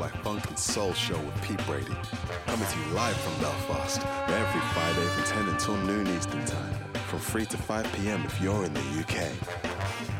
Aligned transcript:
Superfly 0.00 0.22
Funk 0.22 0.48
and 0.48 0.58
Soul 0.58 0.92
Show 0.94 1.18
with 1.18 1.42
Pete 1.42 1.64
Brady. 1.66 1.94
Coming 2.46 2.66
to 2.66 2.78
you 2.78 2.94
live 2.94 3.16
from 3.16 3.42
Belfast 3.42 4.00
every 4.28 4.60
Friday 4.72 5.06
from 5.06 5.24
10 5.24 5.48
until 5.50 5.76
noon 5.76 6.06
Eastern 6.16 6.44
Time. 6.46 6.74
From 7.08 7.18
3 7.18 7.44
to 7.46 7.56
5 7.56 7.92
p.m. 7.92 8.22
if 8.24 8.40
you're 8.40 8.64
in 8.64 8.72
the 8.72 8.80
UK. 9.00 9.28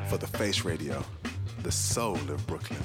For 0.09 0.19
the 0.19 0.27
Face 0.27 0.65
Radio, 0.65 1.03
the 1.63 1.73
soul 1.73 2.17
of 2.17 2.47
Brooklyn. 2.47 2.81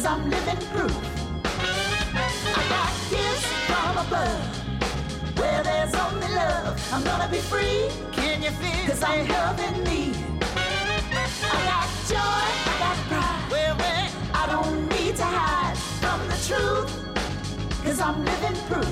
Cause 0.00 0.12
I'm 0.12 0.30
living 0.30 0.56
proof. 0.68 0.96
I 1.44 2.62
got 2.70 2.90
gifts 3.10 3.44
from 3.68 3.98
above. 3.98 5.38
Where 5.38 5.62
there's 5.62 5.94
only 5.94 6.28
love, 6.28 6.80
I'm 6.90 7.04
gonna 7.04 7.28
be 7.30 7.36
free. 7.36 7.90
Can 8.10 8.42
you 8.42 8.48
feel 8.48 8.86
Cause 8.86 9.02
I'm 9.02 9.28
loving 9.28 9.84
me. 9.84 10.14
I 10.40 11.58
got 11.68 11.88
joy, 12.08 12.16
I 12.16 12.76
got 12.78 12.96
pride. 13.10 13.50
Where, 13.50 13.74
where? 13.74 14.08
I 14.32 14.46
don't 14.46 14.88
need 14.88 15.16
to 15.16 15.22
hide 15.22 15.76
from 16.00 16.18
the 16.28 16.38
truth. 16.48 17.84
Cause 17.84 18.00
I'm 18.00 18.24
living 18.24 18.56
proof. 18.68 18.88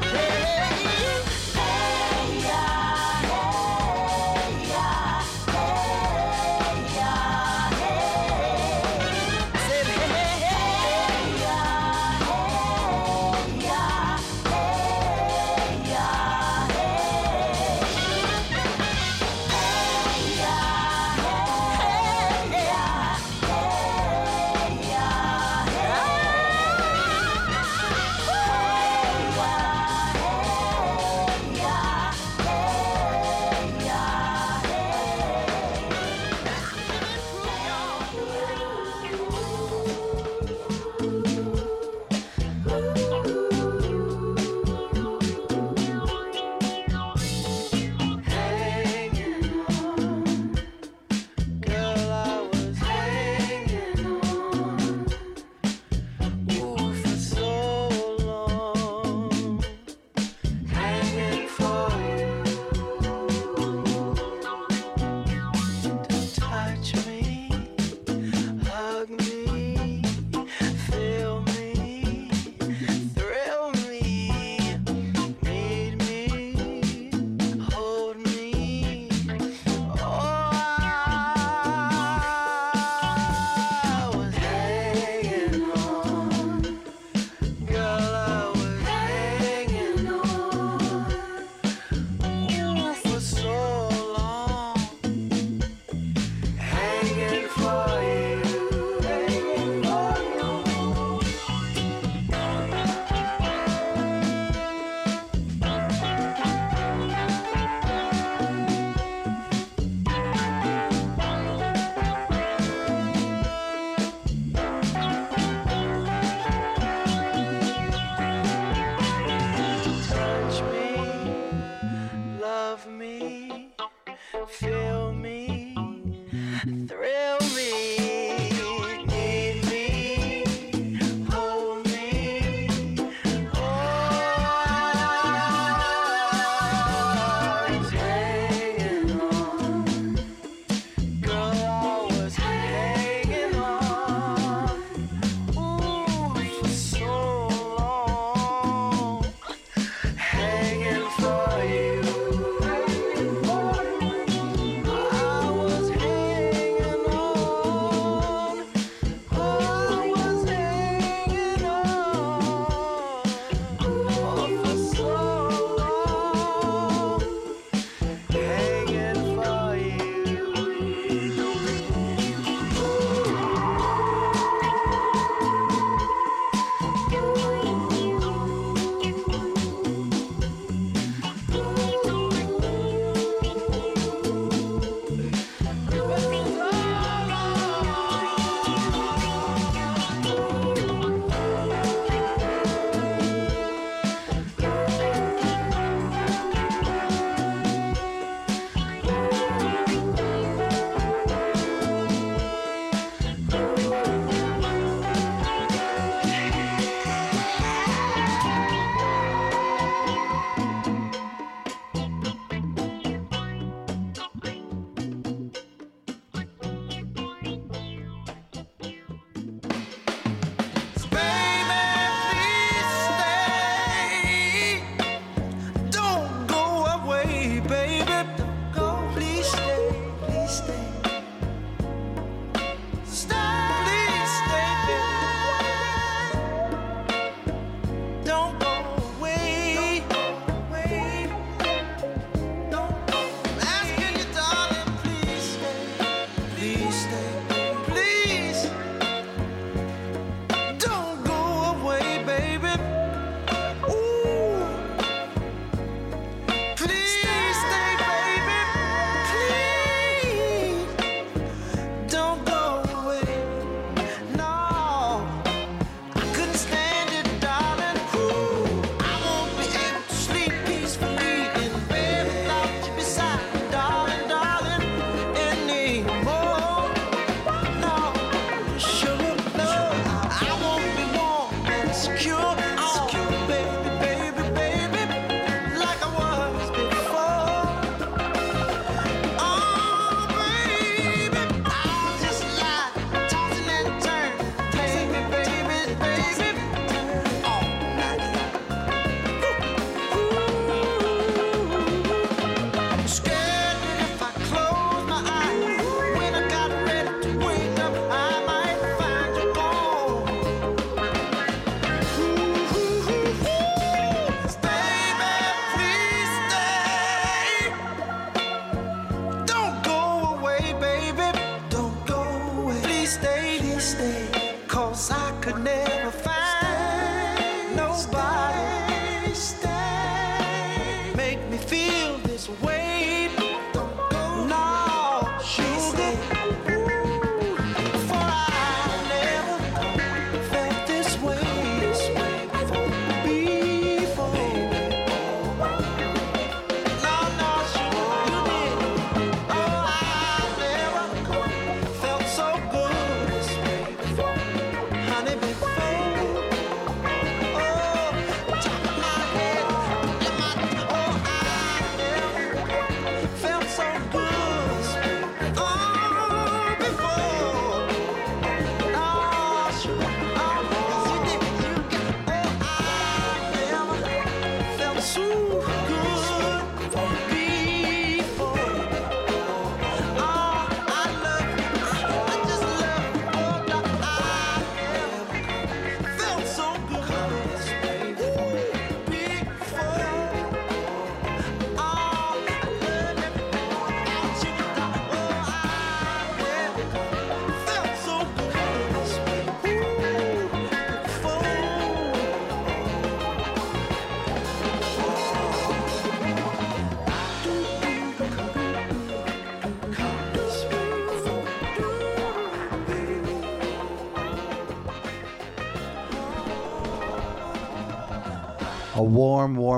Hey, 0.00 0.32
hey, 0.64 1.27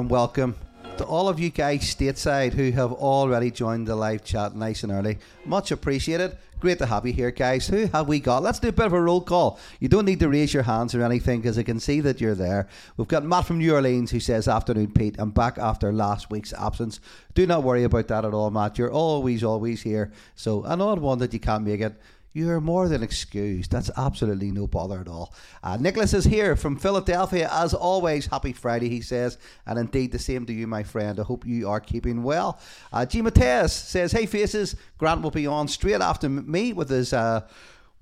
warm, 0.01 0.09
welcome 0.09 0.55
to 0.97 1.05
all 1.05 1.29
of 1.29 1.39
you 1.39 1.51
guys 1.51 1.81
stateside 1.83 2.55
who 2.55 2.71
have 2.71 2.91
already 2.91 3.51
joined 3.51 3.87
the 3.87 3.95
live 3.95 4.25
chat 4.25 4.57
nice 4.57 4.83
and 4.83 4.91
early. 4.91 5.19
Much 5.45 5.71
appreciated. 5.73 6.39
Great 6.59 6.79
to 6.79 6.87
have 6.87 7.07
you 7.07 7.13
here, 7.13 7.31
guys. 7.31 7.67
Who 7.67 7.87
have 7.89 8.09
we 8.09 8.19
got? 8.19 8.43
Let's 8.43 8.59
do 8.59 8.69
a 8.69 8.73
bit 8.73 8.87
of 8.87 8.95
a 8.95 9.01
roll 9.01 9.21
call. 9.21 9.59
You 9.79 9.89
don't 9.89 10.07
need 10.07 10.21
to 10.21 10.29
raise 10.31 10.55
your 10.55 10.63
hands 10.63 10.95
or 10.95 11.03
anything 11.03 11.43
because 11.43 11.59
I 11.59 11.65
can 11.65 11.81
see 11.81 12.01
that 12.01 12.19
you're 12.19 12.35
there. 12.35 12.67
We've 12.97 13.09
got 13.09 13.25
Matt 13.25 13.45
from 13.45 13.59
New 13.59 13.75
Orleans 13.75 14.11
who 14.11 14.21
says, 14.21 14.49
Afternoon, 14.49 14.93
Pete. 14.93 15.17
I'm 15.19 15.33
back 15.33 15.59
after 15.59 15.93
last 15.93 16.31
week's 16.31 16.55
absence. 16.55 16.99
Do 17.35 17.47
not 17.47 17.63
worry 17.63 17.85
about 17.85 18.09
that 18.09 18.25
at 18.25 18.33
all, 18.33 18.51
Matt. 18.51 18.79
You're 18.79 18.93
always, 18.93 19.45
always 19.45 19.83
here. 19.83 20.13
So, 20.35 20.65
an 20.65 20.81
odd 20.81 21.01
one 21.01 21.19
that 21.19 21.35
you 21.35 21.41
can't 21.41 21.65
make 21.65 21.81
it. 21.81 22.01
You're 22.33 22.61
more 22.61 22.89
than 22.89 23.03
excused. 23.03 23.73
That's 23.73 23.91
absolutely 23.97 24.53
no 24.53 24.69
bother 24.69 25.01
at 25.01 25.09
all. 25.09 25.35
Uh, 25.65 25.77
Nicholas 25.81 26.15
is 26.15 26.25
here 26.25 26.55
from 26.55 26.77
Philadelphia. 26.77 27.49
As 27.53 27.75
always, 27.75 28.27
happy 28.27 28.53
Friday, 28.53 28.89
he 28.89 29.01
says. 29.01 29.37
And 29.67 29.81
indeed, 29.81 30.13
the 30.13 30.19
same 30.21 30.47
to 30.47 30.53
you, 30.53 30.69
my 30.69 30.85
friend. 30.85 31.19
I 31.19 31.25
hope 31.25 31.45
you 31.45 31.69
are 31.69 31.81
keeping 31.81 32.23
well. 32.23 32.61
Uh, 32.93 33.05
G. 33.05 33.21
Mateus 33.21 33.73
says, 33.73 34.13
Hey, 34.13 34.27
faces. 34.27 34.77
Grant 34.97 35.23
will 35.23 35.33
be 35.33 35.49
on 35.49 35.67
straight 35.67 36.01
after 36.01 36.29
me 36.29 36.73
with 36.73 36.91
his. 36.91 37.13
Uh, 37.13 37.49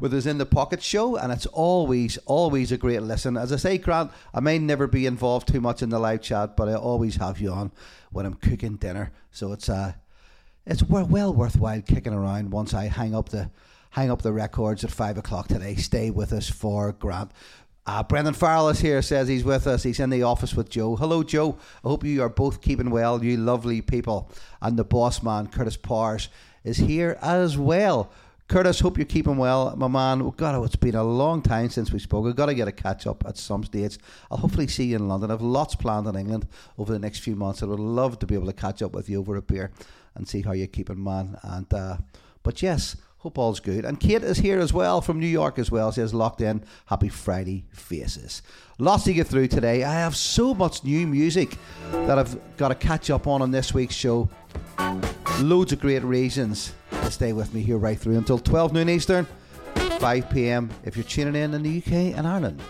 with 0.00 0.12
his 0.12 0.28
In 0.28 0.38
the 0.38 0.46
Pocket 0.46 0.80
show, 0.80 1.16
and 1.16 1.32
it's 1.32 1.46
always, 1.46 2.18
always 2.18 2.70
a 2.70 2.76
great 2.76 3.02
listen. 3.02 3.36
As 3.36 3.52
I 3.52 3.56
say, 3.56 3.78
Grant, 3.78 4.12
I 4.32 4.38
may 4.38 4.56
never 4.60 4.86
be 4.86 5.06
involved 5.06 5.48
too 5.48 5.60
much 5.60 5.82
in 5.82 5.88
the 5.88 5.98
live 5.98 6.22
chat, 6.22 6.56
but 6.56 6.68
I 6.68 6.74
always 6.74 7.16
have 7.16 7.40
you 7.40 7.50
on 7.50 7.72
when 8.12 8.24
I'm 8.24 8.34
cooking 8.34 8.76
dinner. 8.76 9.10
So 9.32 9.52
it's 9.52 9.68
uh, 9.68 9.94
it's 10.66 10.84
well 10.84 11.34
worthwhile 11.34 11.82
kicking 11.82 12.12
around 12.12 12.52
once 12.52 12.74
I 12.74 12.84
hang 12.84 13.12
up 13.12 13.30
the 13.30 13.50
hang 13.98 14.12
up 14.12 14.22
the 14.22 14.32
records 14.32 14.84
at 14.84 14.92
five 14.92 15.18
o'clock 15.18 15.48
today. 15.48 15.74
Stay 15.74 16.08
with 16.08 16.32
us 16.32 16.48
for 16.48 16.92
Grant. 16.92 17.32
Uh, 17.84 18.00
Brendan 18.04 18.32
Farrell 18.32 18.68
is 18.68 18.78
here, 18.78 19.02
says 19.02 19.26
he's 19.26 19.42
with 19.42 19.66
us. 19.66 19.82
He's 19.82 19.98
in 19.98 20.08
the 20.08 20.22
office 20.22 20.54
with 20.54 20.70
Joe. 20.70 20.94
Hello, 20.94 21.24
Joe. 21.24 21.58
I 21.84 21.88
hope 21.88 22.04
you 22.04 22.22
are 22.22 22.28
both 22.28 22.60
keeping 22.60 22.90
well, 22.90 23.24
you 23.24 23.36
lovely 23.36 23.80
people. 23.80 24.30
And 24.62 24.78
the 24.78 24.84
boss 24.84 25.20
man, 25.20 25.48
Curtis 25.48 25.76
Powers, 25.76 26.28
is 26.62 26.76
here 26.76 27.18
as 27.20 27.58
well. 27.58 28.12
Curtis, 28.46 28.78
hope 28.78 28.98
you're 28.98 29.04
keeping 29.04 29.36
well, 29.36 29.74
my 29.76 29.88
man. 29.88 30.22
Oh, 30.22 30.30
God, 30.30 30.64
it's 30.64 30.76
been 30.76 30.94
a 30.94 31.02
long 31.02 31.42
time 31.42 31.68
since 31.68 31.90
we 31.90 31.98
spoke. 31.98 32.24
I've 32.24 32.36
got 32.36 32.46
to 32.46 32.54
get 32.54 32.68
a 32.68 32.72
catch 32.72 33.04
up 33.04 33.24
at 33.26 33.36
some 33.36 33.64
stage. 33.64 33.98
I'll 34.30 34.38
hopefully 34.38 34.68
see 34.68 34.84
you 34.84 34.96
in 34.96 35.08
London. 35.08 35.32
I've 35.32 35.42
lots 35.42 35.74
planned 35.74 36.06
in 36.06 36.14
England 36.14 36.46
over 36.78 36.92
the 36.92 37.00
next 37.00 37.18
few 37.18 37.34
months. 37.34 37.64
I 37.64 37.66
would 37.66 37.80
love 37.80 38.20
to 38.20 38.26
be 38.26 38.36
able 38.36 38.46
to 38.46 38.52
catch 38.52 38.80
up 38.80 38.92
with 38.92 39.10
you 39.10 39.18
over 39.18 39.34
a 39.34 39.42
beer 39.42 39.72
and 40.14 40.28
see 40.28 40.42
how 40.42 40.52
you're 40.52 40.68
keeping, 40.68 41.02
man. 41.02 41.36
And 41.42 41.74
uh, 41.74 41.96
but 42.44 42.62
yes, 42.62 42.96
hope 43.18 43.38
all's 43.38 43.60
good. 43.60 43.84
And 43.84 43.98
Kate 43.98 44.22
is 44.22 44.38
here 44.38 44.58
as 44.58 44.72
well 44.72 45.00
from 45.00 45.18
New 45.18 45.26
York 45.26 45.58
as 45.58 45.70
well. 45.70 45.92
Says 45.92 46.14
locked 46.14 46.40
in. 46.40 46.62
Happy 46.86 47.08
Friday 47.08 47.64
faces. 47.72 48.42
Lots 48.78 49.04
to 49.04 49.12
get 49.12 49.26
through 49.26 49.48
today. 49.48 49.84
I 49.84 49.94
have 49.94 50.16
so 50.16 50.54
much 50.54 50.84
new 50.84 51.06
music 51.06 51.56
that 51.90 52.18
I've 52.18 52.56
got 52.56 52.68
to 52.68 52.74
catch 52.74 53.10
up 53.10 53.26
on 53.26 53.42
on 53.42 53.50
this 53.50 53.74
week's 53.74 53.94
show. 53.94 54.28
Loads 55.40 55.72
of 55.72 55.80
great 55.80 56.02
reasons 56.02 56.72
to 56.90 57.10
stay 57.10 57.32
with 57.32 57.52
me 57.54 57.62
here 57.62 57.76
right 57.76 57.98
through 57.98 58.18
until 58.18 58.38
12 58.38 58.72
noon 58.72 58.88
Eastern, 58.88 59.26
5 59.74 60.30
p.m. 60.30 60.70
if 60.84 60.96
you're 60.96 61.04
tuning 61.04 61.40
in 61.40 61.54
in 61.54 61.62
the 61.62 61.78
UK 61.78 62.16
and 62.16 62.26
Ireland. 62.26 62.60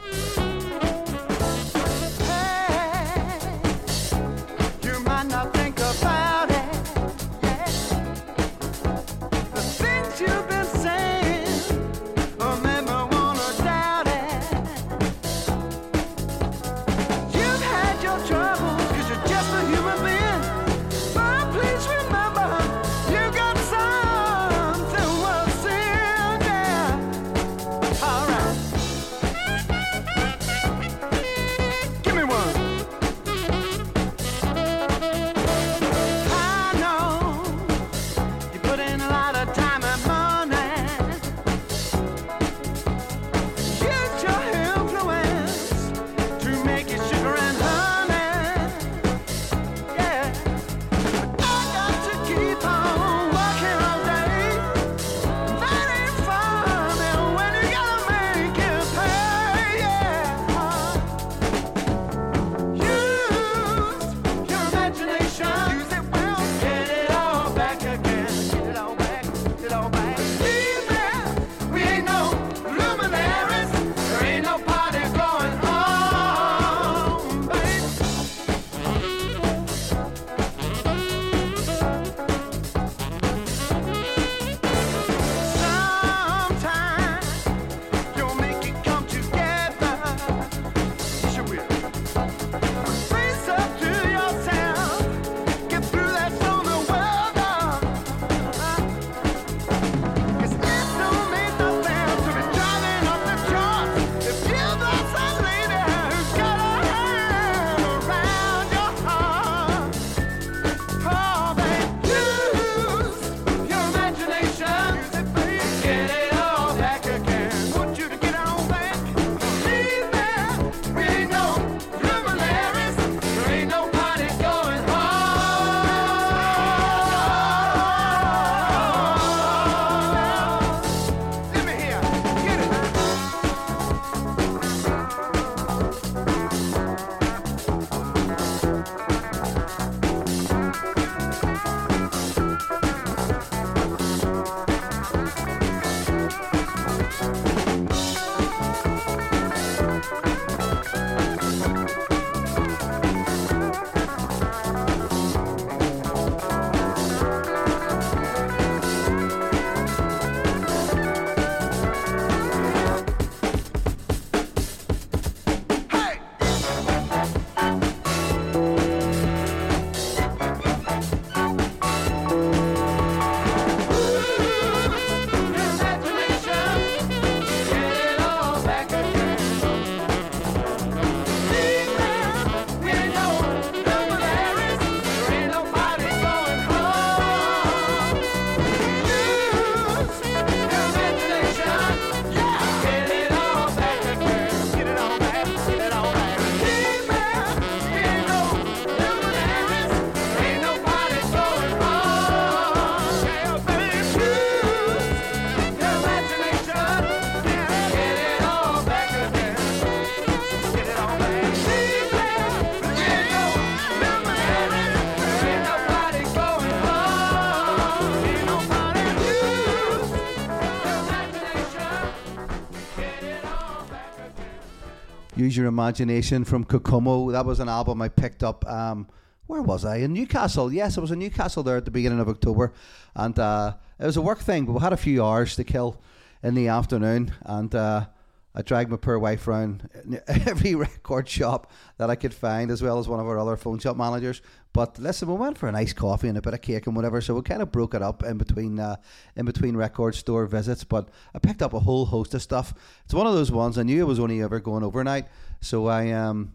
Your 225.59 225.67
Imagination 225.67 226.45
from 226.45 226.65
Kokomo. 226.65 227.33
That 227.33 227.45
was 227.45 227.59
an 227.59 227.69
album 227.69 228.01
I 228.01 228.09
picked 228.09 228.45
up. 228.45 228.65
Um, 228.67 229.09
where 229.49 229.61
was 229.61 229.85
I? 229.85 229.97
In 229.97 230.13
Newcastle. 230.13 230.73
Yes, 230.73 230.97
I 230.97 231.01
was 231.01 231.11
in 231.11 231.19
Newcastle 231.19 231.63
there 231.63 231.77
at 231.77 231.85
the 231.85 231.91
beginning 231.91 232.21
of 232.21 232.29
October. 232.29 232.73
And 233.15 233.37
uh, 233.39 233.75
it 233.99 234.07
was 234.07 234.17
a 234.17 234.23
work 234.23 234.39
thing, 234.39 234.67
but 234.67 234.73
we 234.73 234.81
had 234.81 234.93
a 234.93 234.97
few 234.97 235.25
hours 235.25 235.57
to 235.57 235.65
kill 235.65 236.01
in 236.43 236.55
the 236.55 236.69
afternoon. 236.69 237.35
And 237.43 237.75
uh, 237.75 238.07
I 238.55 238.63
dragged 238.63 238.91
my 238.91 238.97
poor 238.97 239.19
wife 239.19 239.47
around 239.47 239.89
every 240.27 240.75
record 240.75 241.29
shop 241.29 241.71
that 241.97 242.11
I 242.11 242.17
could 242.17 242.35
find, 242.35 242.71
as 242.71 242.83
well 242.83 242.99
as 242.99 243.09
one 243.09 243.21
of 243.21 243.27
our 243.27 243.39
other 243.39 243.57
phone 243.57 243.79
shop 243.79 243.97
managers. 243.97 244.43
But 244.73 244.99
listen, 244.99 245.29
we 245.29 245.35
went 245.35 245.59
for 245.59 245.69
a 245.69 245.73
nice 245.73 245.93
coffee 245.93 246.29
and 246.29 246.37
a 246.37 246.43
bit 246.43 246.55
of 246.55 246.61
cake 246.61 246.87
and 246.87 246.97
whatever, 246.97 247.21
so 247.21 247.35
we 247.35 247.43
kind 247.43 247.63
of 247.63 247.73
broke 247.73 247.95
it 247.95 248.03
up 248.03 248.23
in 248.23 248.37
between 248.37 248.79
uh, 248.79 248.97
in 249.37 249.47
between 249.47 249.77
record 249.77 250.15
store 250.15 250.47
visits. 250.47 250.85
But 250.85 251.09
I 251.35 251.39
picked 251.39 251.63
up 251.63 251.73
a 251.73 251.81
whole 251.81 252.07
host 252.07 252.35
of 252.35 252.43
stuff. 252.43 252.75
It's 253.05 253.15
one 253.15 253.27
of 253.27 253.35
those 253.35 253.51
ones 253.51 253.79
I 253.79 253.83
knew 253.83 254.01
it 254.01 254.07
was 254.07 254.21
only 254.21 254.43
ever 254.43 254.61
going 254.61 254.83
overnight, 254.83 255.27
so 255.61 255.87
I 255.87 256.11
um 256.13 256.53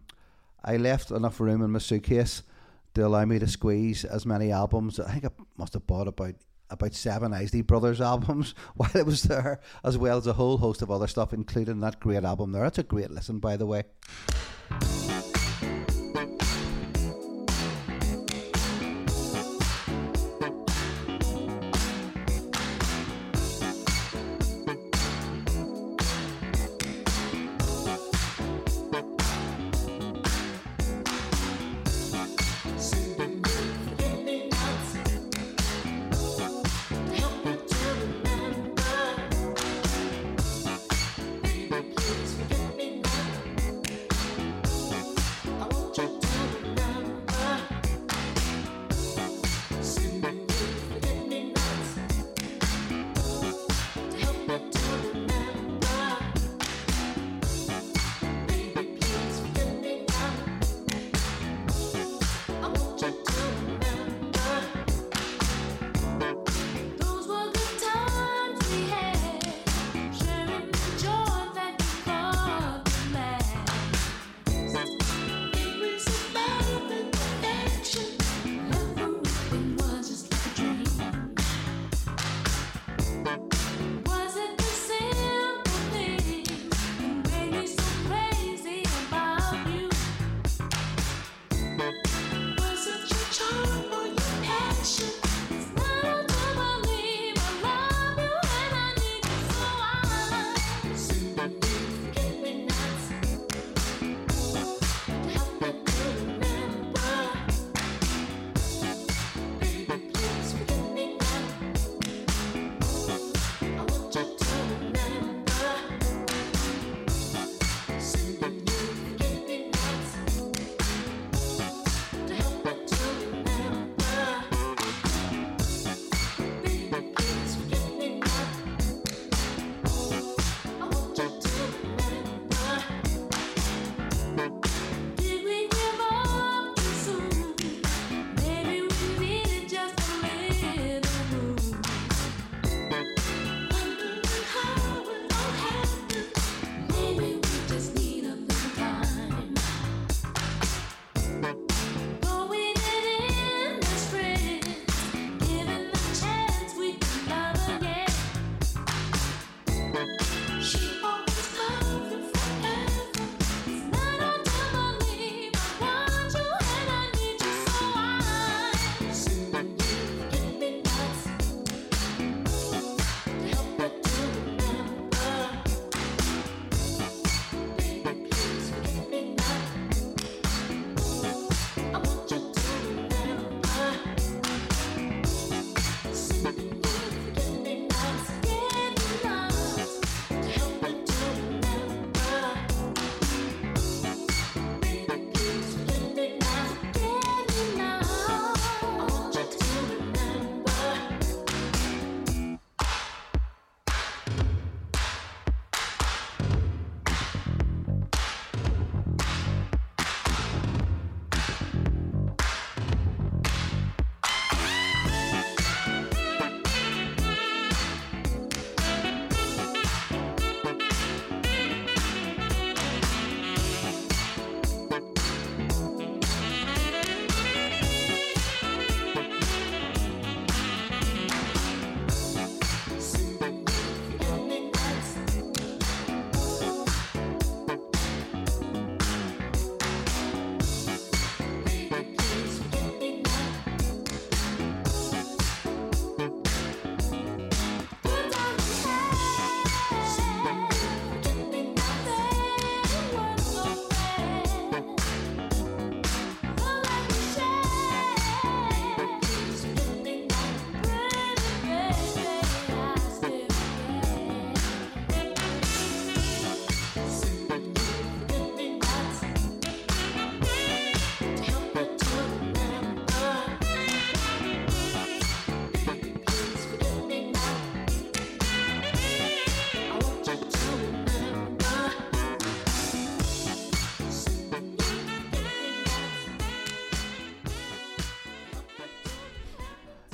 I 0.63 0.77
left 0.77 1.11
enough 1.11 1.39
room 1.39 1.61
in 1.61 1.71
my 1.71 1.79
suitcase 1.79 2.43
to 2.93 3.05
allow 3.05 3.25
me 3.25 3.39
to 3.39 3.47
squeeze 3.47 4.05
as 4.05 4.25
many 4.25 4.51
albums. 4.51 4.99
I 4.99 5.11
think 5.11 5.25
I 5.25 5.29
must 5.57 5.73
have 5.73 5.87
bought 5.87 6.07
about 6.07 6.35
about 6.69 6.93
seven 6.93 7.33
Isley 7.33 7.61
Brothers 7.61 8.01
albums 8.01 8.55
while 8.75 8.95
it 8.95 9.05
was 9.05 9.23
there, 9.23 9.59
as 9.83 9.97
well 9.97 10.17
as 10.17 10.27
a 10.27 10.33
whole 10.33 10.57
host 10.57 10.81
of 10.81 10.91
other 10.91 11.07
stuff, 11.07 11.33
including 11.33 11.79
that 11.81 11.99
great 11.99 12.23
album 12.23 12.51
there. 12.51 12.63
That's 12.63 12.79
a 12.79 12.83
great 12.83 13.11
listen, 13.11 13.39
by 13.39 13.57
the 13.57 13.65
way. 13.65 13.83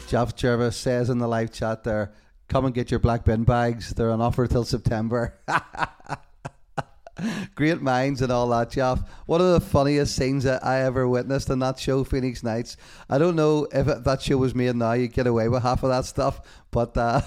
Jeff 0.10 0.36
Jervis 0.36 0.76
says 0.76 1.12
in 1.12 1.20
the 1.20 1.28
live 1.28 1.52
chat 1.52 1.84
there, 1.84 2.12
come 2.48 2.66
and 2.66 2.74
get 2.74 2.90
your 2.90 3.00
black 3.00 3.24
bin 3.26 3.44
bags. 3.44 3.92
They're 3.92 4.10
on 4.10 4.22
offer 4.22 4.48
till 4.48 4.66
September. 4.66 5.40
Great 7.60 7.82
minds 7.82 8.22
and 8.22 8.32
all 8.32 8.48
that, 8.48 8.72
Jeff. 8.72 9.02
One 9.26 9.42
of 9.42 9.52
the 9.52 9.60
funniest 9.60 10.16
scenes 10.16 10.46
that 10.46 10.66
I 10.66 10.80
ever 10.84 11.10
witnessed 11.10 11.50
in 11.50 11.60
that 11.60 11.78
show, 11.78 12.06
Phoenix 12.06 12.42
Nights. 12.42 12.78
I 13.10 13.18
don't 13.18 13.36
know 13.36 13.68
if 13.74 13.86
it, 13.86 14.06
that 14.06 14.22
show 14.22 14.38
was 14.38 14.56
made 14.56 14.78
now, 14.78 14.94
you'd 14.94 15.12
get 15.12 15.28
away 15.28 15.50
with 15.50 15.64
half 15.64 15.84
of 15.84 15.90
that 15.90 16.06
stuff, 16.06 16.40
but 16.72 16.96
uh, 16.96 17.20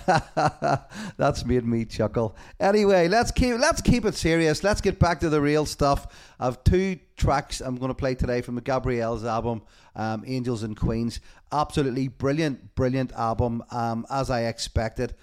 that's 1.18 1.44
made 1.44 1.66
me 1.66 1.84
chuckle. 1.84 2.34
Anyway, 2.58 3.08
let's 3.08 3.30
keep 3.30 3.58
let's 3.58 3.82
keep 3.82 4.06
it 4.06 4.14
serious. 4.14 4.64
Let's 4.64 4.80
get 4.80 4.98
back 4.98 5.20
to 5.20 5.28
the 5.28 5.38
real 5.38 5.66
stuff. 5.66 6.06
I've 6.40 6.64
two 6.64 6.98
tracks 7.14 7.60
I'm 7.60 7.76
going 7.76 7.90
to 7.90 7.94
play 7.94 8.14
today 8.14 8.40
from 8.40 8.58
Gabriels' 8.62 9.26
album, 9.26 9.60
um, 9.94 10.24
Angels 10.26 10.62
and 10.62 10.74
Queens. 10.74 11.20
Absolutely 11.52 12.08
brilliant, 12.08 12.74
brilliant 12.74 13.12
album, 13.12 13.62
um, 13.70 14.06
as 14.08 14.30
I 14.30 14.44
expected. 14.44 15.14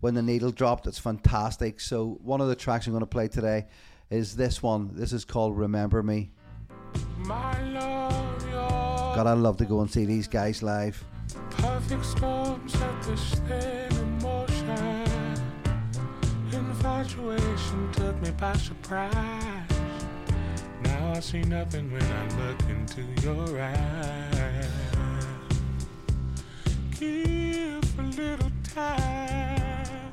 When 0.00 0.14
the 0.14 0.22
needle 0.22 0.50
dropped, 0.50 0.88
it's 0.88 0.98
fantastic. 0.98 1.80
So 1.80 2.18
one 2.22 2.40
of 2.40 2.48
the 2.48 2.56
tracks 2.56 2.86
I'm 2.86 2.92
going 2.92 3.00
to 3.00 3.06
play 3.06 3.28
today 3.28 3.66
is 4.10 4.36
this 4.36 4.62
one. 4.62 4.90
This 4.94 5.12
is 5.12 5.24
called 5.24 5.56
Remember 5.58 6.02
Me. 6.02 6.30
My 7.18 7.60
love, 7.62 8.50
God, 8.50 9.26
I'd 9.26 9.38
love 9.38 9.56
to 9.58 9.64
go 9.64 9.80
and 9.80 9.90
see 9.90 10.04
these 10.04 10.28
guys 10.28 10.62
live. 10.62 11.02
perfect 11.50 12.04
storm 12.04 12.68
set 12.68 13.02
the 13.02 13.16
same 13.16 14.18
emotion. 14.18 15.34
Infatuation 16.52 17.92
took 17.92 18.20
me 18.22 18.30
by 18.32 18.52
surprise. 18.54 19.70
Now 20.82 21.12
I 21.14 21.20
see 21.20 21.42
nothing 21.42 21.90
when 21.90 22.02
I 22.02 22.46
look 22.46 22.60
into 22.68 23.02
your 23.22 23.60
eyes. 23.60 24.66
Give 26.98 27.98
a 27.98 28.02
little 28.02 28.52
time, 28.72 30.12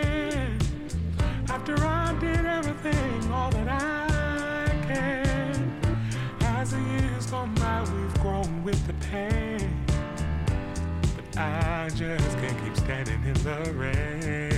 just 11.95 12.37
can't 12.37 12.63
keep 12.63 12.77
standing 12.77 13.23
in 13.23 13.33
the 13.43 13.73
rain. 13.73 14.50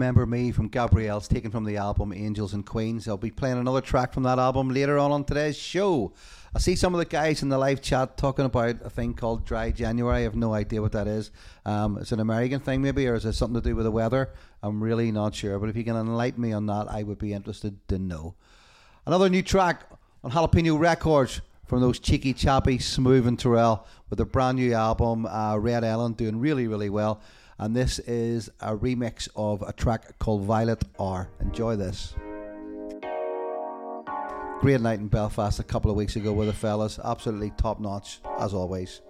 Remember 0.00 0.24
Me 0.24 0.50
from 0.50 0.70
Gabriels, 0.70 1.28
taken 1.28 1.50
from 1.50 1.64
the 1.64 1.76
album 1.76 2.14
Angels 2.14 2.54
and 2.54 2.64
Queens. 2.64 3.06
I'll 3.06 3.18
be 3.18 3.30
playing 3.30 3.58
another 3.58 3.82
track 3.82 4.14
from 4.14 4.22
that 4.22 4.38
album 4.38 4.70
later 4.70 4.98
on 4.98 5.12
on 5.12 5.24
today's 5.24 5.58
show. 5.58 6.14
I 6.54 6.58
see 6.58 6.74
some 6.74 6.94
of 6.94 6.98
the 7.00 7.04
guys 7.04 7.42
in 7.42 7.50
the 7.50 7.58
live 7.58 7.82
chat 7.82 8.16
talking 8.16 8.46
about 8.46 8.76
a 8.82 8.88
thing 8.88 9.12
called 9.12 9.44
Dry 9.44 9.70
January. 9.70 10.20
I 10.20 10.22
have 10.22 10.34
no 10.34 10.54
idea 10.54 10.80
what 10.80 10.92
that 10.92 11.06
is. 11.06 11.30
Um, 11.66 11.98
it's 11.98 12.12
an 12.12 12.20
American 12.20 12.60
thing, 12.60 12.80
maybe, 12.80 13.06
or 13.08 13.14
is 13.14 13.26
it 13.26 13.34
something 13.34 13.60
to 13.60 13.68
do 13.68 13.76
with 13.76 13.84
the 13.84 13.90
weather? 13.90 14.30
I'm 14.62 14.82
really 14.82 15.12
not 15.12 15.34
sure. 15.34 15.58
But 15.58 15.68
if 15.68 15.76
you 15.76 15.84
can 15.84 15.96
enlighten 15.96 16.40
me 16.40 16.54
on 16.54 16.64
that, 16.64 16.86
I 16.90 17.02
would 17.02 17.18
be 17.18 17.34
interested 17.34 17.86
to 17.88 17.98
know. 17.98 18.36
Another 19.04 19.28
new 19.28 19.42
track 19.42 19.84
on 20.24 20.30
Jalapeno 20.30 20.80
Records 20.80 21.42
from 21.66 21.82
those 21.82 21.98
cheeky 21.98 22.32
chappy 22.32 22.78
Smoove 22.78 23.26
and 23.26 23.36
Turrell 23.36 23.84
with 24.08 24.16
their 24.16 24.24
brand 24.24 24.56
new 24.56 24.72
album 24.72 25.26
uh, 25.26 25.58
Red 25.58 25.84
Ellen 25.84 26.14
doing 26.14 26.40
really 26.40 26.66
really 26.66 26.88
well 26.90 27.20
and 27.60 27.76
this 27.76 28.00
is 28.00 28.50
a 28.60 28.76
remix 28.76 29.28
of 29.36 29.62
a 29.62 29.72
track 29.72 30.18
called 30.18 30.42
Violet 30.42 30.82
R 30.98 31.30
enjoy 31.40 31.76
this 31.76 32.14
Great 34.60 34.82
night 34.82 35.00
in 35.00 35.08
Belfast 35.08 35.58
a 35.58 35.62
couple 35.62 35.90
of 35.90 35.96
weeks 35.96 36.16
ago 36.16 36.34
with 36.34 36.46
the 36.48 36.52
fellas. 36.52 36.98
Absolutely 37.02 37.50
top 37.56 37.80
notch, 37.80 38.20
as 38.38 38.52
always. 38.52 39.00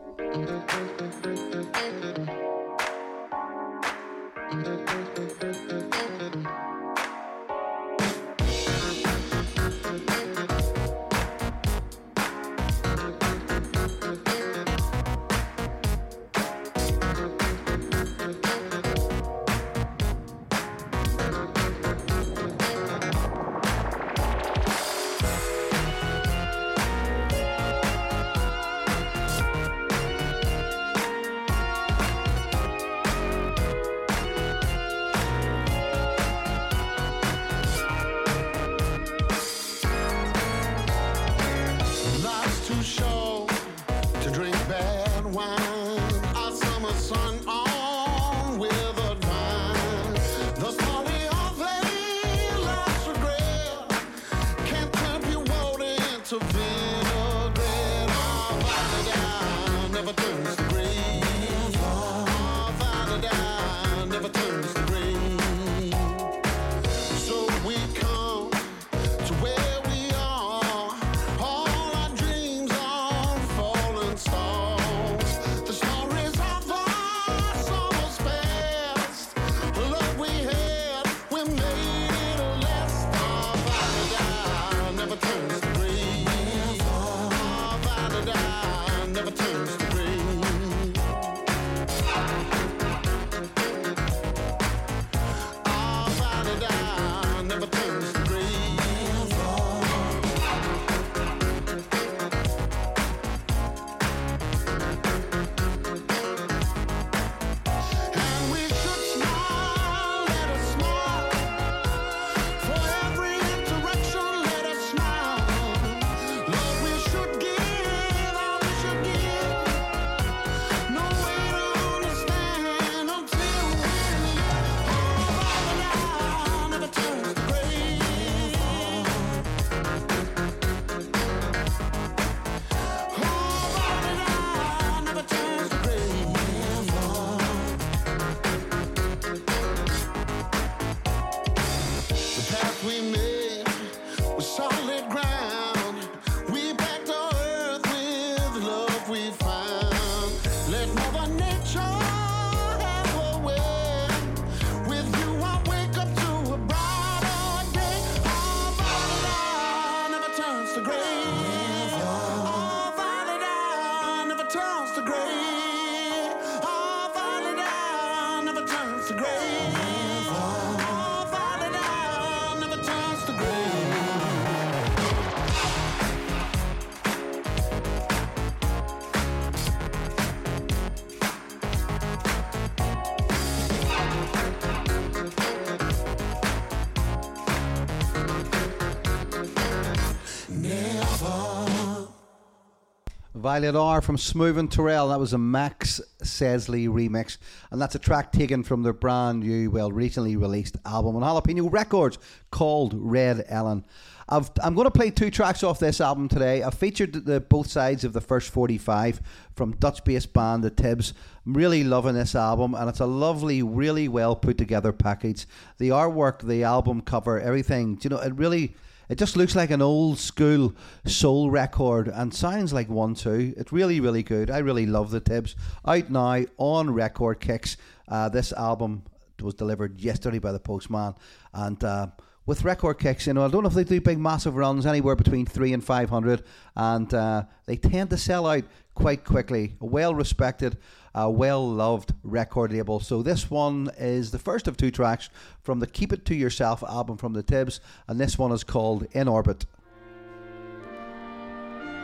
Violet 193.50 193.74
R 193.74 194.00
from 194.00 194.16
Smoove 194.16 194.58
and 194.58 194.70
Turrell. 194.70 195.08
That 195.08 195.18
was 195.18 195.32
a 195.32 195.38
Max 195.38 196.00
Sesley 196.22 196.88
remix. 196.88 197.36
And 197.72 197.82
that's 197.82 197.96
a 197.96 197.98
track 197.98 198.30
taken 198.30 198.62
from 198.62 198.84
their 198.84 198.92
brand 198.92 199.40
new, 199.40 199.72
well, 199.72 199.90
recently 199.90 200.36
released 200.36 200.76
album 200.86 201.16
on 201.16 201.22
Jalapeno 201.22 201.68
Records 201.68 202.16
called 202.52 202.94
Red 202.94 203.44
Ellen. 203.48 203.84
I've, 204.28 204.52
I'm 204.62 204.76
going 204.76 204.84
to 204.84 204.92
play 204.92 205.10
two 205.10 205.32
tracks 205.32 205.64
off 205.64 205.80
this 205.80 206.00
album 206.00 206.28
today. 206.28 206.62
I've 206.62 206.74
featured 206.74 207.12
the, 207.24 207.40
both 207.40 207.68
sides 207.68 208.04
of 208.04 208.12
the 208.12 208.20
first 208.20 208.50
45 208.50 209.20
from 209.56 209.72
Dutch 209.78 210.04
based 210.04 210.32
band 210.32 210.62
The 210.62 210.70
Tibbs. 210.70 211.12
I'm 211.44 211.54
really 211.54 211.82
loving 211.82 212.14
this 212.14 212.36
album, 212.36 212.76
and 212.76 212.88
it's 212.88 213.00
a 213.00 213.06
lovely, 213.06 213.64
really 213.64 214.06
well 214.06 214.36
put 214.36 214.58
together 214.58 214.92
package. 214.92 215.48
The 215.78 215.88
artwork, 215.88 216.46
the 216.46 216.62
album 216.62 217.00
cover, 217.00 217.40
everything, 217.40 217.98
you 218.00 218.10
know, 218.10 218.18
it 218.18 218.32
really. 218.36 218.76
It 219.10 219.18
just 219.18 219.36
looks 219.36 219.56
like 219.56 219.72
an 219.72 219.82
old 219.82 220.20
school 220.20 220.72
soul 221.04 221.50
record 221.50 222.06
and 222.06 222.32
sounds 222.32 222.72
like 222.72 222.88
one 222.88 223.16
too. 223.16 223.52
It's 223.56 223.72
really, 223.72 223.98
really 223.98 224.22
good. 224.22 224.52
I 224.52 224.58
really 224.58 224.86
love 224.86 225.10
the 225.10 225.18
Tibbs. 225.18 225.56
Out 225.84 226.10
now 226.10 226.44
on 226.58 226.94
record 226.94 227.40
kicks. 227.40 227.76
Uh, 228.06 228.28
this 228.28 228.52
album 228.52 229.02
was 229.42 229.54
delivered 229.54 230.00
yesterday 230.00 230.38
by 230.38 230.52
the 230.52 230.60
postman, 230.60 231.14
and 231.52 231.82
uh, 231.82 232.06
with 232.46 232.62
record 232.62 233.00
kicks, 233.00 233.26
you 233.26 233.34
know, 233.34 233.44
I 233.44 233.48
don't 233.48 233.64
know 233.64 233.68
if 233.68 233.74
they 233.74 233.82
do 233.82 234.00
big 234.00 234.18
massive 234.18 234.54
runs 234.54 234.86
anywhere 234.86 235.16
between 235.16 235.44
three 235.44 235.72
and 235.72 235.82
five 235.82 236.08
hundred, 236.08 236.44
and 236.76 237.12
uh, 237.12 237.44
they 237.66 237.76
tend 237.76 238.10
to 238.10 238.16
sell 238.16 238.46
out 238.46 238.64
quite 238.94 239.24
quickly. 239.24 239.74
Well 239.80 240.14
respected, 240.14 240.78
uh, 241.14 241.28
well 241.30 241.68
loved 241.68 242.12
record 242.22 242.72
label. 242.72 243.00
So 243.00 243.22
this 243.22 243.50
one 243.50 243.90
is 243.98 244.30
the 244.30 244.38
first 244.38 244.68
of 244.68 244.76
two 244.76 244.90
tracks 244.90 245.30
from 245.62 245.80
the 245.80 245.86
Keep 245.86 246.12
It 246.12 246.24
to 246.26 246.34
Yourself 246.34 246.82
album 246.82 247.16
from 247.16 247.32
the 247.32 247.42
Tibbs, 247.42 247.80
and 248.08 248.20
this 248.20 248.38
one 248.38 248.52
is 248.52 248.64
called 248.64 249.06
In 249.12 249.28
Orbit. 249.28 249.66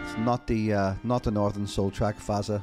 It's 0.05 0.17
not 0.19 0.47
the 0.47 0.73
uh, 0.73 0.95
not 1.03 1.25
the 1.25 1.31
Northern 1.31 1.67
Soul 1.67 1.91
track, 1.91 2.19
Faza. 2.19 2.63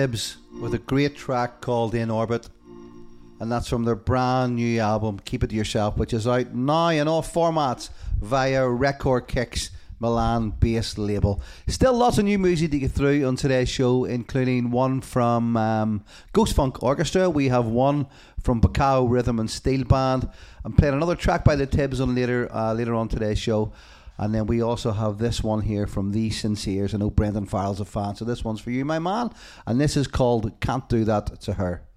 Tibbs 0.00 0.38
with 0.62 0.72
a 0.72 0.78
great 0.78 1.14
track 1.14 1.60
called 1.60 1.94
In 1.94 2.10
Orbit, 2.10 2.48
and 3.38 3.52
that's 3.52 3.68
from 3.68 3.84
their 3.84 3.94
brand 3.94 4.56
new 4.56 4.80
album 4.80 5.20
Keep 5.26 5.44
It 5.44 5.48
to 5.48 5.54
Yourself, 5.54 5.98
which 5.98 6.14
is 6.14 6.26
out 6.26 6.54
now 6.54 6.88
in 6.88 7.06
all 7.06 7.22
formats 7.22 7.90
via 8.18 8.66
Record 8.66 9.28
Kicks. 9.28 9.70
Milan 9.98 10.54
based 10.58 10.96
label. 10.96 11.42
Still 11.66 11.92
lots 11.92 12.16
of 12.16 12.24
new 12.24 12.38
music 12.38 12.70
to 12.70 12.78
get 12.78 12.92
through 12.92 13.22
on 13.26 13.36
today's 13.36 13.68
show, 13.68 14.06
including 14.06 14.70
one 14.70 15.02
from 15.02 15.58
um, 15.58 16.02
Ghost 16.32 16.56
Funk 16.56 16.82
Orchestra. 16.82 17.28
We 17.28 17.48
have 17.48 17.66
one 17.66 18.06
from 18.42 18.62
Bacao 18.62 19.06
Rhythm 19.10 19.38
and 19.38 19.50
Steel 19.50 19.84
Band, 19.84 20.26
and 20.64 20.78
playing 20.78 20.94
another 20.94 21.14
track 21.14 21.44
by 21.44 21.56
the 21.56 21.66
Tibbs 21.66 22.00
on 22.00 22.14
later 22.14 22.48
uh, 22.50 22.72
later 22.72 22.94
on 22.94 23.08
today's 23.08 23.38
show. 23.38 23.74
And 24.20 24.34
then 24.34 24.46
we 24.46 24.60
also 24.60 24.92
have 24.92 25.16
this 25.16 25.42
one 25.42 25.62
here 25.62 25.86
from 25.86 26.12
The 26.12 26.28
Sinceres. 26.28 26.94
I 26.94 26.98
know 26.98 27.08
Brendan 27.08 27.46
Farrell's 27.46 27.80
a 27.80 27.86
fan, 27.86 28.16
so 28.16 28.26
this 28.26 28.44
one's 28.44 28.60
for 28.60 28.70
you, 28.70 28.84
my 28.84 28.98
man. 28.98 29.30
And 29.66 29.80
this 29.80 29.96
is 29.96 30.06
called 30.06 30.60
Can't 30.60 30.86
Do 30.90 31.04
That 31.06 31.40
to 31.40 31.54
Her. 31.54 31.88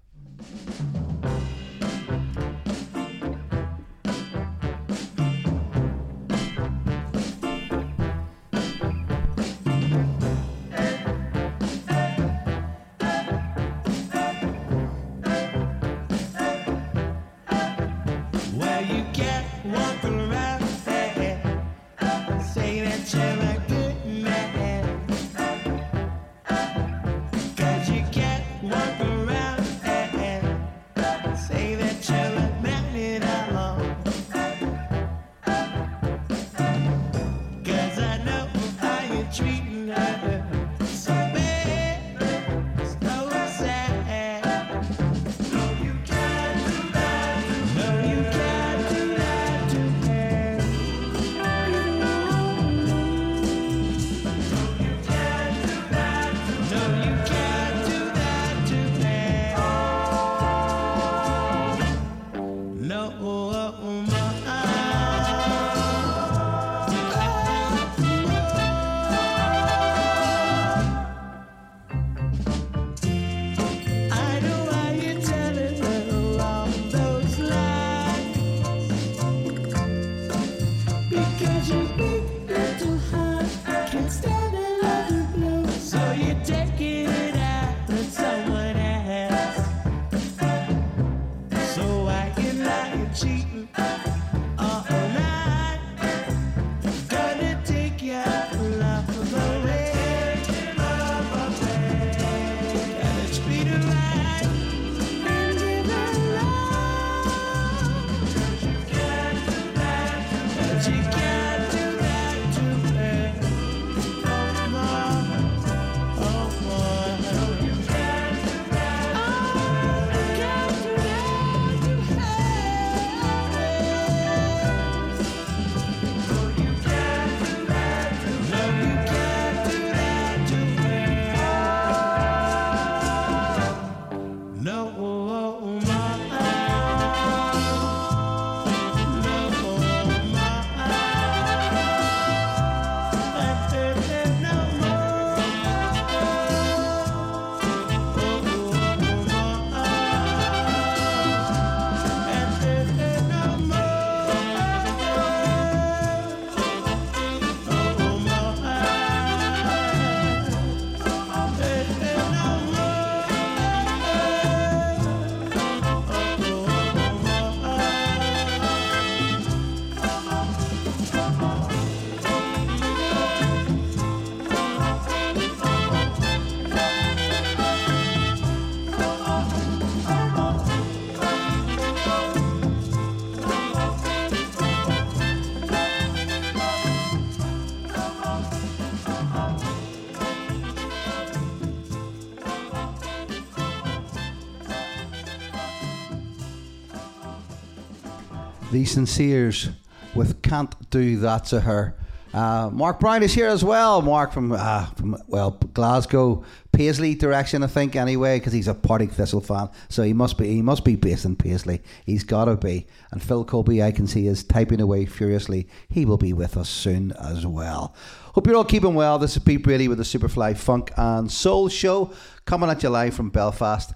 The 198.74 198.82
Sinceres 198.82 199.72
with 200.16 200.42
Can't 200.42 200.74
Do 200.90 201.20
That 201.20 201.44
to 201.44 201.60
Her. 201.60 201.94
Uh, 202.32 202.70
Mark 202.72 202.98
Brown 202.98 203.22
is 203.22 203.32
here 203.32 203.46
as 203.46 203.62
well. 203.62 204.02
Mark 204.02 204.32
from, 204.32 204.50
uh, 204.50 204.86
from 204.96 205.16
well, 205.28 205.52
Glasgow, 205.74 206.42
Paisley 206.72 207.14
direction, 207.14 207.62
I 207.62 207.68
think, 207.68 207.94
anyway, 207.94 208.40
because 208.40 208.52
he's 208.52 208.66
a 208.66 208.74
Partick 208.74 209.12
Thistle 209.12 209.40
fan. 209.40 209.68
So 209.88 210.02
he 210.02 210.12
must 210.12 210.36
be 210.38 210.48
he 210.48 210.60
must 210.60 210.84
be 210.84 210.96
based 210.96 211.24
in 211.24 211.36
Paisley. 211.36 211.82
He's 212.04 212.24
got 212.24 212.46
to 212.46 212.56
be. 212.56 212.88
And 213.12 213.22
Phil 213.22 213.44
Colby, 213.44 213.80
I 213.80 213.92
can 213.92 214.08
see, 214.08 214.26
is 214.26 214.42
typing 214.42 214.80
away 214.80 215.06
furiously. 215.06 215.68
He 215.88 216.04
will 216.04 216.18
be 216.18 216.32
with 216.32 216.56
us 216.56 216.68
soon 216.68 217.12
as 217.12 217.46
well. 217.46 217.94
Hope 218.34 218.48
you're 218.48 218.56
all 218.56 218.64
keeping 218.64 218.96
well. 218.96 219.20
This 219.20 219.36
is 219.36 219.42
Pete 219.44 219.62
Brady 219.62 219.86
with 219.86 219.98
the 219.98 220.04
Superfly 220.04 220.56
Funk 220.56 220.90
and 220.96 221.30
Soul 221.30 221.68
Show 221.68 222.12
coming 222.44 222.68
at 222.68 222.82
you 222.82 222.88
live 222.88 223.14
from 223.14 223.30
Belfast 223.30 223.92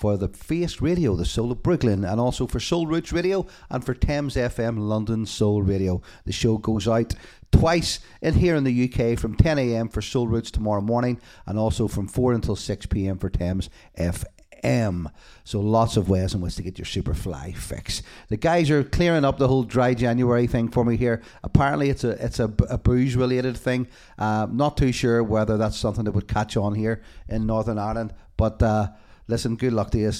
for 0.00 0.16
the 0.16 0.28
Face 0.28 0.80
Radio, 0.80 1.14
the 1.14 1.26
Soul 1.26 1.52
of 1.52 1.62
Brooklyn, 1.62 2.06
and 2.06 2.18
also 2.18 2.46
for 2.46 2.58
Soul 2.58 2.86
Roots 2.86 3.12
Radio 3.12 3.46
and 3.68 3.84
for 3.84 3.92
Thames 3.92 4.34
FM 4.34 4.78
London 4.78 5.26
Soul 5.26 5.62
Radio. 5.62 6.00
The 6.24 6.32
show 6.32 6.56
goes 6.56 6.88
out 6.88 7.14
twice 7.52 8.00
in 8.22 8.32
here 8.32 8.56
in 8.56 8.64
the 8.64 8.90
UK 8.90 9.18
from 9.18 9.34
10 9.34 9.58
a.m. 9.58 9.90
for 9.90 10.00
Soul 10.00 10.26
Roots 10.26 10.50
tomorrow 10.50 10.80
morning 10.80 11.20
and 11.44 11.58
also 11.58 11.86
from 11.86 12.08
4 12.08 12.32
until 12.32 12.56
6 12.56 12.86
p.m. 12.86 13.18
for 13.18 13.28
Thames 13.28 13.68
FM. 13.98 15.12
So 15.44 15.60
lots 15.60 15.98
of 15.98 16.08
ways 16.08 16.32
in 16.32 16.40
which 16.40 16.56
to 16.56 16.62
get 16.62 16.78
your 16.78 16.86
super 16.86 17.12
fly 17.12 17.52
fix. 17.52 18.02
The 18.28 18.38
guys 18.38 18.70
are 18.70 18.82
clearing 18.82 19.26
up 19.26 19.36
the 19.36 19.48
whole 19.48 19.64
dry 19.64 19.92
January 19.92 20.46
thing 20.46 20.70
for 20.70 20.82
me 20.82 20.96
here. 20.96 21.20
Apparently, 21.44 21.90
it's 21.90 22.04
a 22.04 22.24
it's 22.24 22.40
a, 22.40 22.50
a 22.70 22.78
booze 22.78 23.16
related 23.16 23.58
thing. 23.58 23.86
Uh, 24.18 24.46
not 24.50 24.78
too 24.78 24.92
sure 24.92 25.22
whether 25.22 25.58
that's 25.58 25.76
something 25.76 26.04
that 26.04 26.12
would 26.12 26.28
catch 26.28 26.56
on 26.56 26.74
here 26.74 27.02
in 27.28 27.44
Northern 27.44 27.78
Ireland, 27.78 28.14
but. 28.38 28.62
Uh, 28.62 28.88
Listen, 29.30 29.54
good 29.54 29.72
luck 29.72 29.92
to 29.92 29.98
you. 29.98 30.10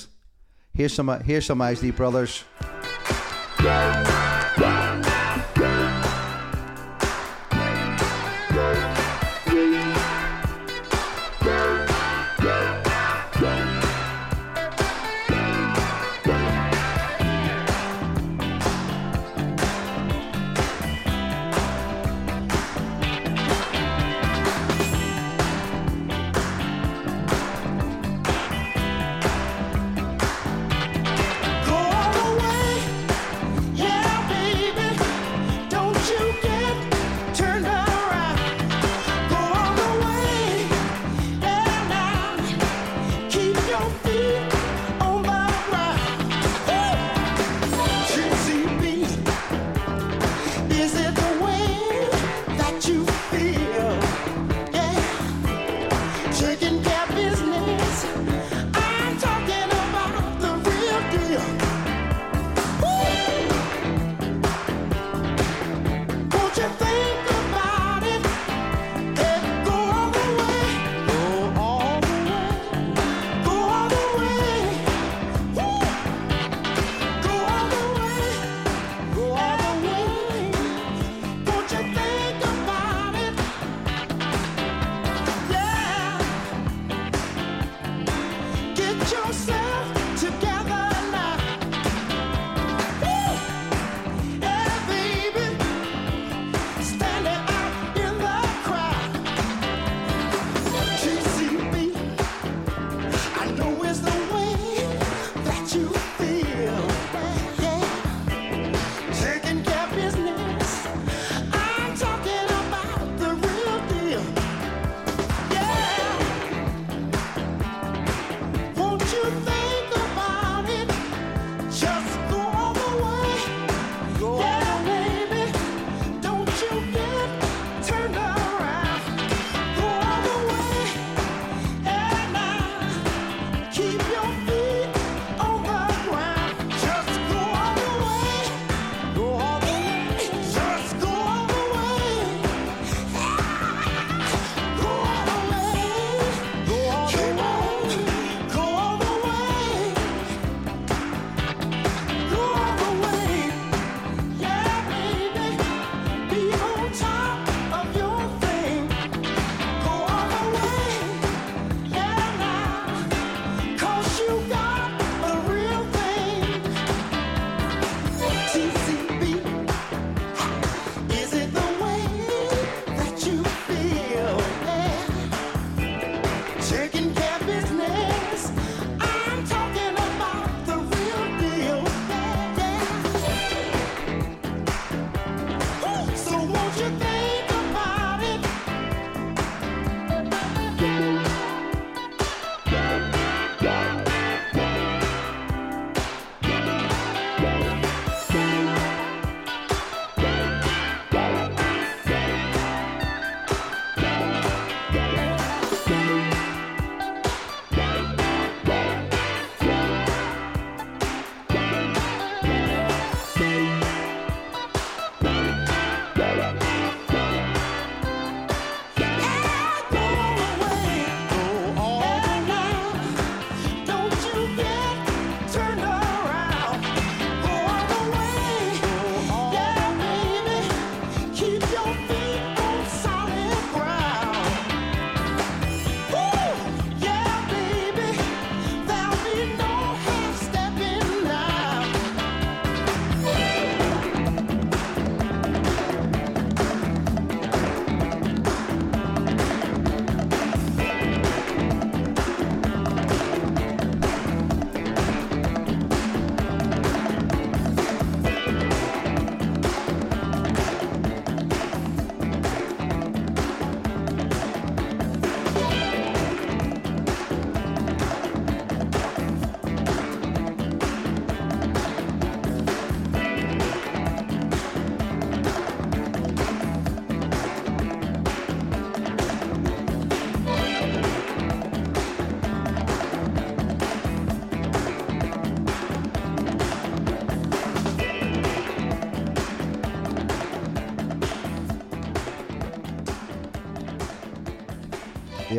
Here's 0.72 0.94
some 0.94 1.08
here's 1.24 1.44
some 1.46 1.61
Isley 1.61 1.90
Brothers. 1.90 2.44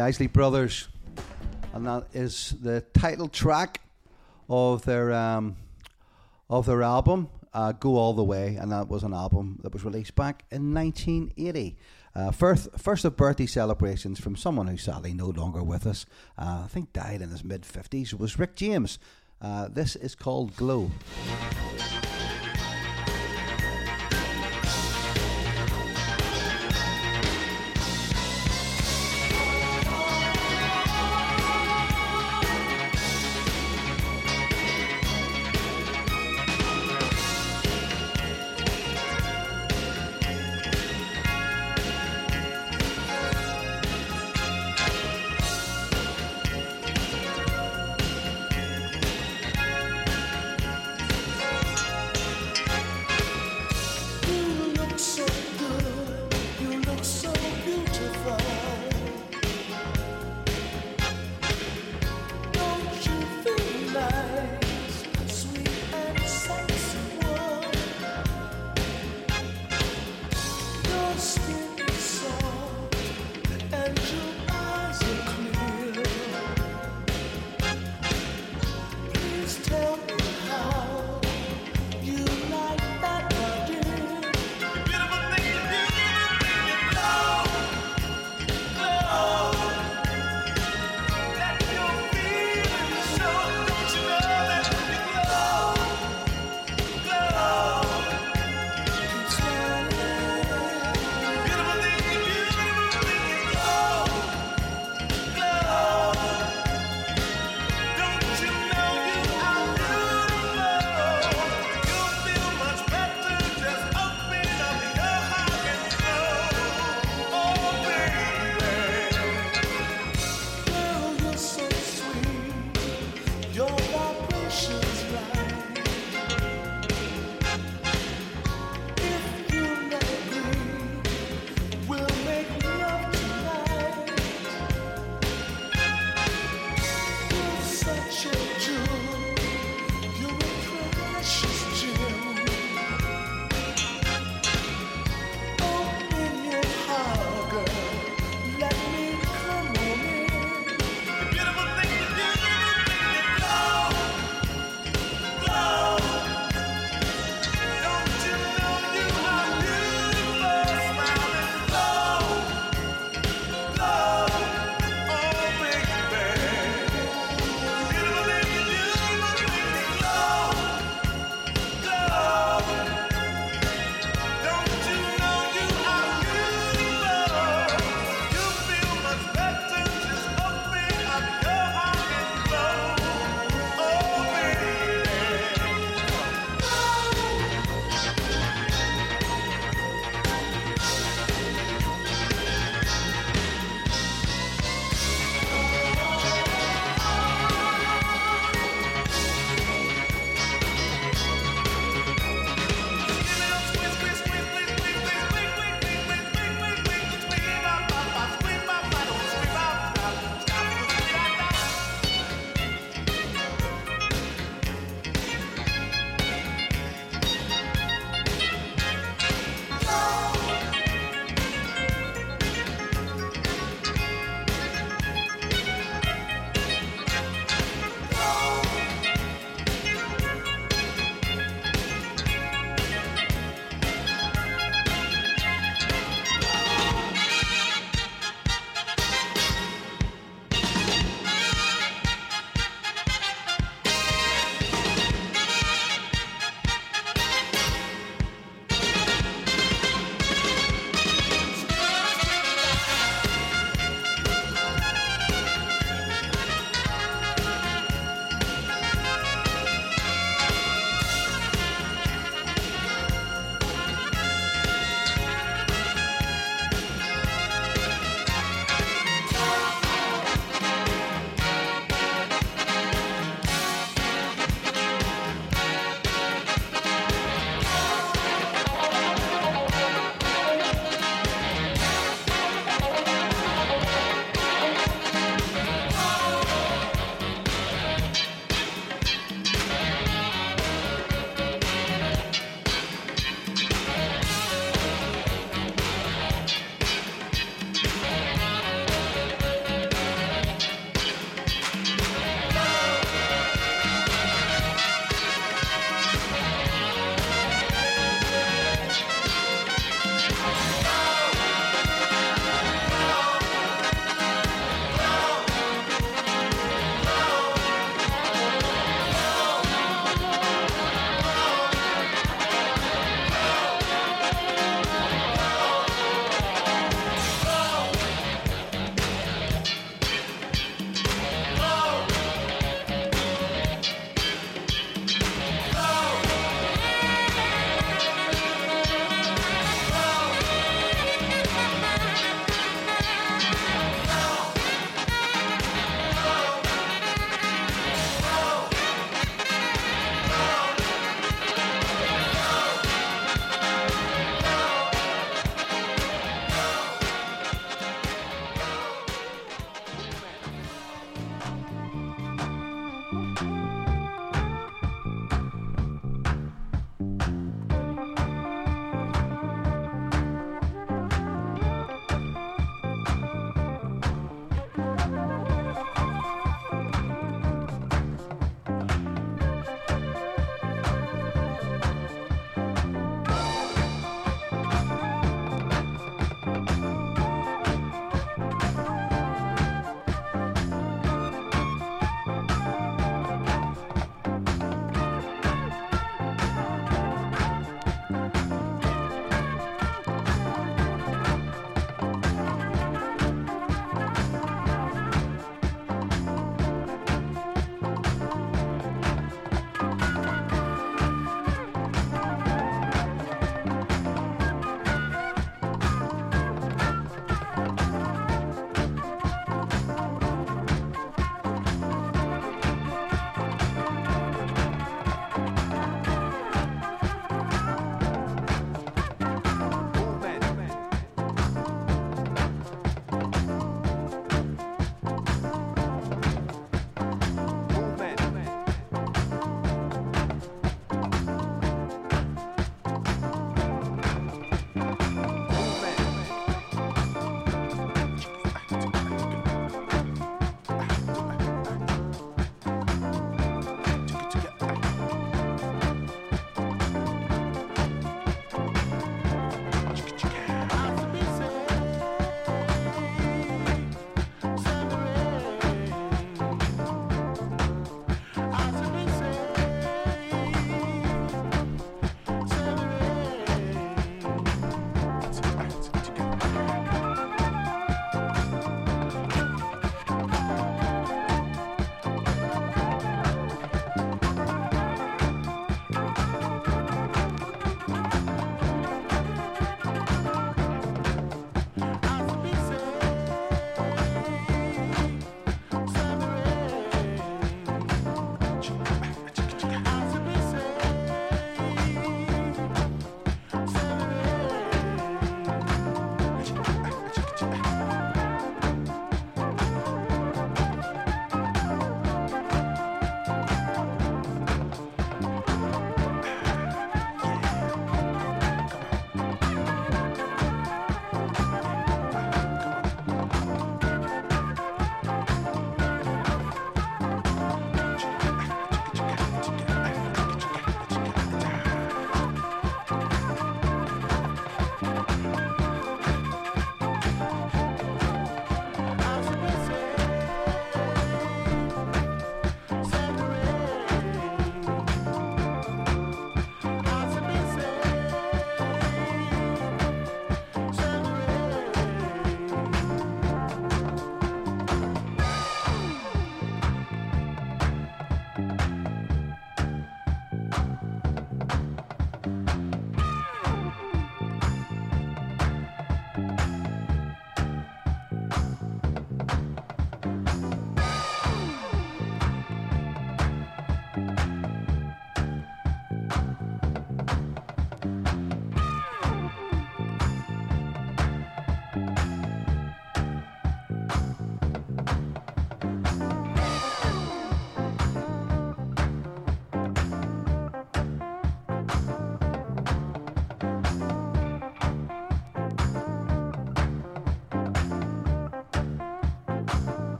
The 0.00 0.06
Isley 0.06 0.28
Brothers, 0.28 0.88
and 1.74 1.86
that 1.86 2.06
is 2.14 2.54
the 2.62 2.80
title 2.94 3.28
track 3.28 3.82
of 4.48 4.82
their 4.86 5.12
um, 5.12 5.56
of 6.48 6.64
their 6.64 6.82
album 6.82 7.28
uh, 7.52 7.72
"Go 7.72 7.96
All 7.96 8.14
the 8.14 8.24
Way," 8.24 8.56
and 8.56 8.72
that 8.72 8.88
was 8.88 9.02
an 9.02 9.12
album 9.12 9.58
that 9.62 9.74
was 9.74 9.84
released 9.84 10.14
back 10.14 10.44
in 10.50 10.72
1980. 10.72 11.76
Uh, 12.14 12.30
first, 12.30 12.68
first 12.78 13.04
of 13.04 13.14
birthday 13.14 13.44
celebrations 13.44 14.18
from 14.18 14.36
someone 14.36 14.68
who's 14.68 14.82
sadly 14.82 15.12
no 15.12 15.28
longer 15.28 15.62
with 15.62 15.86
us. 15.86 16.06
Uh, 16.38 16.62
I 16.64 16.68
think 16.68 16.94
died 16.94 17.20
in 17.20 17.28
his 17.28 17.44
mid 17.44 17.62
50s. 17.62 18.14
Was 18.14 18.38
Rick 18.38 18.56
James. 18.56 18.98
Uh, 19.42 19.68
this 19.68 19.96
is 19.96 20.14
called 20.14 20.56
"Glow." 20.56 20.90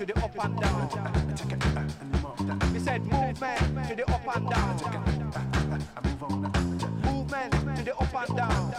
To 0.00 0.06
the 0.06 0.16
up 0.24 0.44
and 0.44 0.58
down. 0.58 0.88
We 2.72 2.78
said 2.78 3.02
movement 3.04 3.88
to 3.88 3.94
the 3.96 4.10
up 4.10 4.34
and 4.34 4.48
down. 4.48 4.76
Movement 7.04 7.52
to 7.76 7.82
the 7.84 7.94
up 7.98 8.14
and 8.14 8.36
down. 8.36 8.72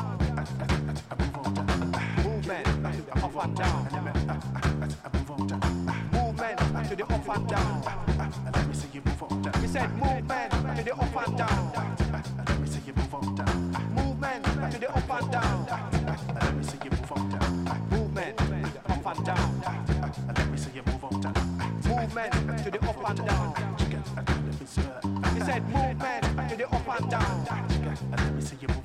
Movement 2.24 2.66
to 2.66 3.02
the 3.04 3.14
up 3.22 3.36
and 3.44 3.56
down. 3.56 3.84
Movement 6.12 6.90
to 6.90 6.96
the 6.96 7.04
up 7.06 7.30
and 7.30 7.48
down. 7.48 7.84
We 9.62 9.68
said 9.68 9.92
movement 9.94 10.52
to 10.78 10.84
the 10.84 10.94
up 10.96 11.28
and 11.28 11.38
down. 11.38 11.71
And 23.20 23.28
down. 23.28 23.54
We 25.34 25.42
said 25.42 25.64
movement 25.66 26.50
to 26.50 26.56
the 26.56 26.68
up 26.70 27.02
and 27.02 27.10
down. 27.10 27.46
Movement 28.22 28.81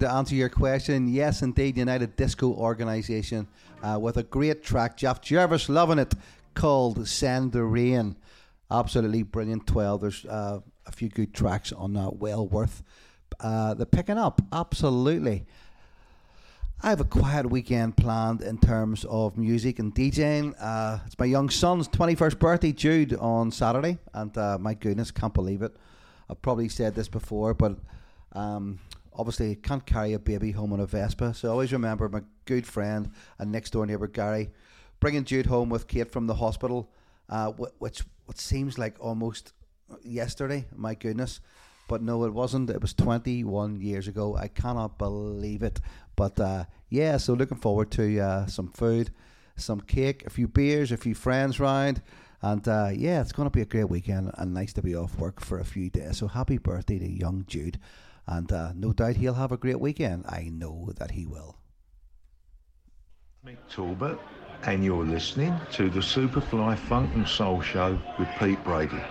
To 0.00 0.10
answer 0.10 0.34
your 0.34 0.48
question, 0.48 1.08
yes, 1.08 1.42
indeed, 1.42 1.76
United 1.76 2.16
Disco 2.16 2.52
Organisation 2.52 3.46
uh, 3.82 3.98
with 4.00 4.16
a 4.16 4.22
great 4.22 4.62
track. 4.62 4.96
Jeff 4.96 5.20
Jervis 5.20 5.68
loving 5.68 5.98
it, 5.98 6.14
called 6.54 7.06
Send 7.06 7.52
the 7.52 7.62
Rain. 7.62 8.16
Absolutely 8.70 9.22
brilliant. 9.22 9.66
12. 9.66 10.00
There's 10.00 10.24
uh, 10.24 10.60
a 10.86 10.92
few 10.92 11.08
good 11.08 11.34
tracks 11.34 11.72
on 11.72 11.92
that. 11.94 12.16
Well 12.16 12.46
worth 12.48 12.82
uh, 13.40 13.74
the 13.74 13.86
picking 13.86 14.18
up. 14.18 14.40
Absolutely. 14.52 15.46
I 16.82 16.90
have 16.90 17.00
a 17.00 17.04
quiet 17.04 17.48
weekend 17.48 17.96
planned 17.96 18.42
in 18.42 18.58
terms 18.58 19.04
of 19.08 19.38
music 19.38 19.78
and 19.78 19.94
DJing. 19.94 20.54
Uh, 20.60 20.98
it's 21.06 21.18
my 21.18 21.24
young 21.24 21.48
son's 21.48 21.88
21st 21.88 22.38
birthday, 22.38 22.72
Jude, 22.72 23.14
on 23.14 23.50
Saturday, 23.50 23.98
and 24.12 24.36
uh, 24.36 24.58
my 24.58 24.74
goodness, 24.74 25.10
can't 25.10 25.32
believe 25.32 25.62
it. 25.62 25.74
I've 26.28 26.42
probably 26.42 26.68
said 26.68 26.94
this 26.94 27.08
before, 27.08 27.54
but 27.54 27.78
um, 28.32 28.80
obviously 29.14 29.54
can't 29.56 29.84
carry 29.86 30.12
a 30.12 30.18
baby 30.18 30.52
home 30.52 30.72
on 30.72 30.80
a 30.80 30.86
Vespa, 30.86 31.34
so 31.34 31.50
always 31.50 31.72
remember 31.72 32.08
my 32.08 32.22
good 32.44 32.66
friend 32.66 33.10
and 33.38 33.50
next 33.52 33.70
door 33.70 33.86
neighbour 33.86 34.06
Gary 34.08 34.50
bringing 35.04 35.24
Jude 35.24 35.44
home 35.44 35.68
with 35.68 35.86
Kate 35.86 36.10
from 36.10 36.26
the 36.26 36.34
hospital, 36.34 36.90
uh, 37.28 37.52
which 37.78 38.02
what 38.24 38.38
seems 38.38 38.78
like 38.78 38.96
almost 39.00 39.52
yesterday. 40.02 40.64
My 40.74 40.94
goodness. 40.94 41.40
But 41.88 42.00
no, 42.00 42.24
it 42.24 42.32
wasn't. 42.32 42.70
It 42.70 42.80
was 42.80 42.94
21 42.94 43.82
years 43.82 44.08
ago. 44.08 44.34
I 44.34 44.48
cannot 44.48 44.96
believe 44.96 45.62
it. 45.62 45.80
But 46.16 46.40
uh, 46.40 46.64
yeah, 46.88 47.18
so 47.18 47.34
looking 47.34 47.58
forward 47.58 47.90
to 47.92 48.18
uh, 48.18 48.46
some 48.46 48.68
food, 48.68 49.10
some 49.56 49.82
cake, 49.82 50.24
a 50.26 50.30
few 50.30 50.48
beers, 50.48 50.90
a 50.90 50.96
few 50.96 51.14
friends 51.14 51.60
round. 51.60 52.00
And 52.40 52.66
uh, 52.66 52.88
yeah, 52.94 53.20
it's 53.20 53.32
going 53.32 53.46
to 53.46 53.54
be 53.54 53.60
a 53.60 53.66
great 53.66 53.90
weekend 53.90 54.30
and 54.38 54.54
nice 54.54 54.72
to 54.74 54.82
be 54.82 54.94
off 54.94 55.18
work 55.18 55.40
for 55.40 55.58
a 55.58 55.64
few 55.64 55.90
days. 55.90 56.16
So 56.16 56.28
happy 56.28 56.56
birthday 56.56 56.98
to 56.98 57.10
young 57.10 57.44
Jude. 57.46 57.78
And 58.26 58.50
uh, 58.50 58.72
no 58.74 58.92
doubt 58.92 59.16
he'll 59.16 59.34
have 59.34 59.52
a 59.52 59.56
great 59.56 59.80
weekend. 59.80 60.24
I 60.26 60.48
know 60.50 60.90
that 60.96 61.10
he 61.10 61.26
will. 61.26 61.58
Mick 63.46 63.58
Talbot, 63.68 64.18
and 64.62 64.82
you're 64.82 65.04
listening 65.04 65.54
to 65.72 65.90
the 65.90 66.00
Superfly 66.00 66.78
Funk 66.78 67.14
and 67.14 67.28
Soul 67.28 67.60
Show 67.60 68.00
with 68.18 68.28
Pete 68.38 68.62
Brady. 68.64 69.02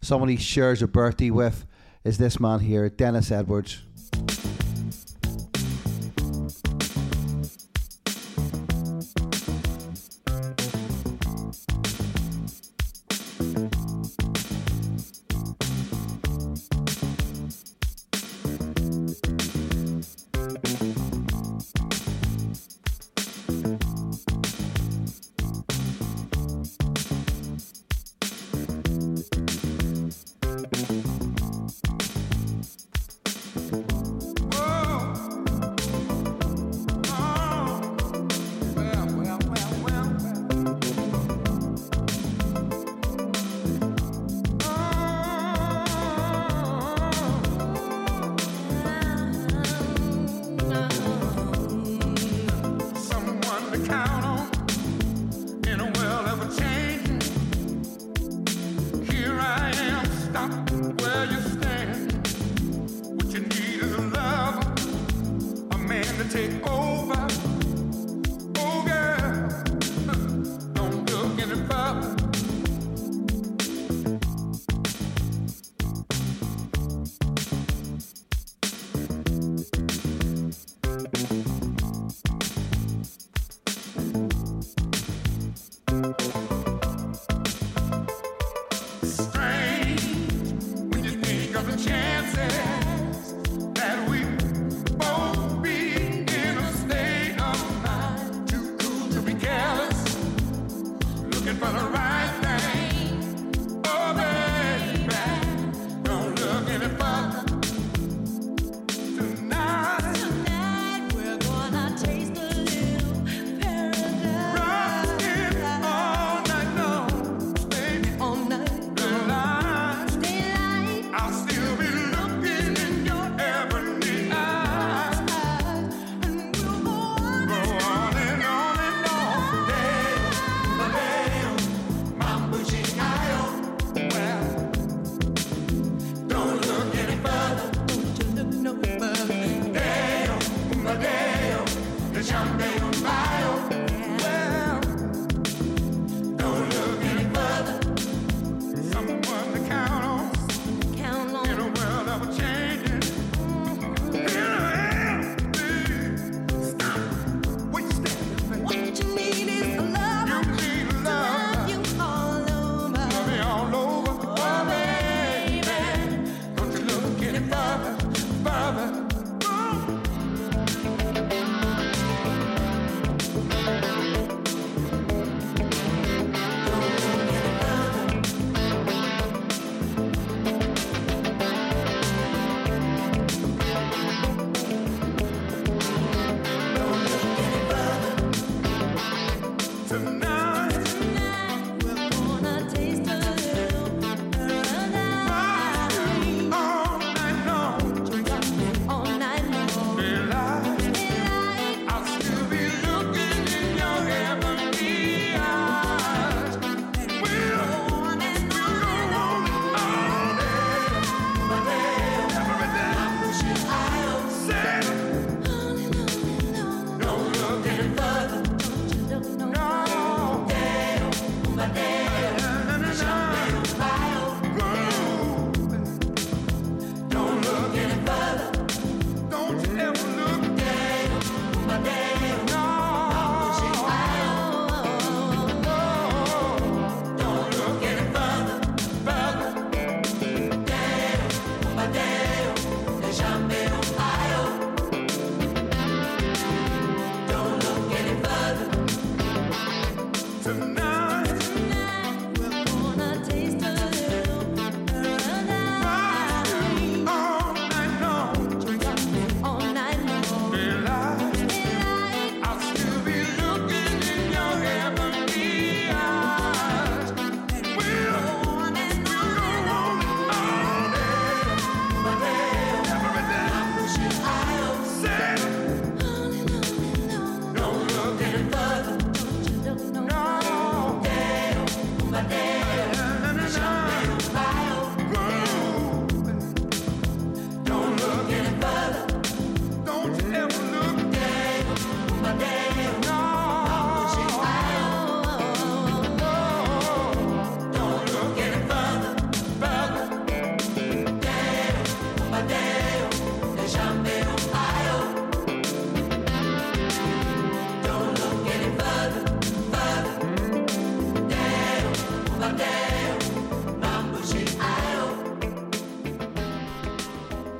Someone 0.00 0.30
he 0.30 0.36
shares 0.36 0.80
a 0.80 0.86
birthday 0.86 1.30
with 1.30 1.66
is 2.04 2.16
this 2.16 2.40
man 2.40 2.60
here, 2.60 2.88
Dennis 2.88 3.30
Edwards. 3.30 3.82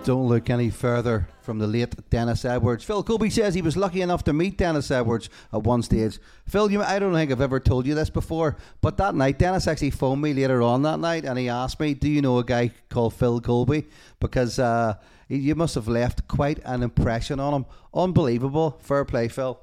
Don't 0.07 0.29
look 0.29 0.51
any 0.51 0.71
further 0.71 1.27
from 1.41 1.59
the 1.59 1.67
late 1.67 2.09
Dennis 2.11 2.45
Edwards. 2.45 2.85
Phil 2.85 3.03
Colby 3.03 3.29
says 3.29 3.57
he 3.57 3.61
was 3.61 3.77
lucky 3.77 4.03
enough 4.03 4.23
to 4.23 4.33
meet 4.33 4.57
Dennis 4.57 4.89
Edwards 4.93 5.29
at 5.53 5.65
one 5.65 5.83
stage. 5.83 6.21
Phil, 6.47 6.71
you, 6.71 6.81
I 6.81 7.01
don't 7.01 7.13
think 7.13 7.33
I've 7.33 7.41
ever 7.41 7.59
told 7.59 7.89
you 7.89 7.97
this 7.97 8.09
before, 8.09 8.57
but 8.81 8.99
that 8.99 9.17
night, 9.17 9.41
Dennis 9.41 9.67
actually 9.67 9.91
phoned 9.91 10.23
me 10.23 10.33
later 10.33 10.63
on 10.63 10.83
that 10.83 11.01
night 11.01 11.25
and 11.25 11.37
he 11.37 11.49
asked 11.49 11.81
me, 11.81 11.93
Do 11.95 12.09
you 12.09 12.23
know 12.23 12.39
a 12.39 12.45
guy 12.45 12.71
called 12.89 13.15
Phil 13.15 13.41
Colby? 13.41 13.89
Because 14.21 14.61
uh, 14.61 14.95
you 15.27 15.57
must 15.57 15.75
have 15.75 15.89
left 15.89 16.29
quite 16.29 16.61
an 16.65 16.85
impression 16.85 17.41
on 17.41 17.53
him. 17.53 17.67
Unbelievable. 17.93 18.79
Fair 18.83 19.05
play, 19.05 19.27
Phil. 19.27 19.61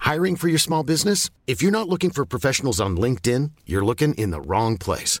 Hiring 0.00 0.36
for 0.36 0.48
your 0.48 0.58
small 0.58 0.82
business? 0.82 1.30
If 1.46 1.62
you're 1.62 1.72
not 1.72 1.88
looking 1.88 2.10
for 2.10 2.26
professionals 2.26 2.82
on 2.82 2.98
LinkedIn, 2.98 3.52
you're 3.64 3.84
looking 3.84 4.12
in 4.16 4.30
the 4.30 4.42
wrong 4.42 4.76
place. 4.76 5.20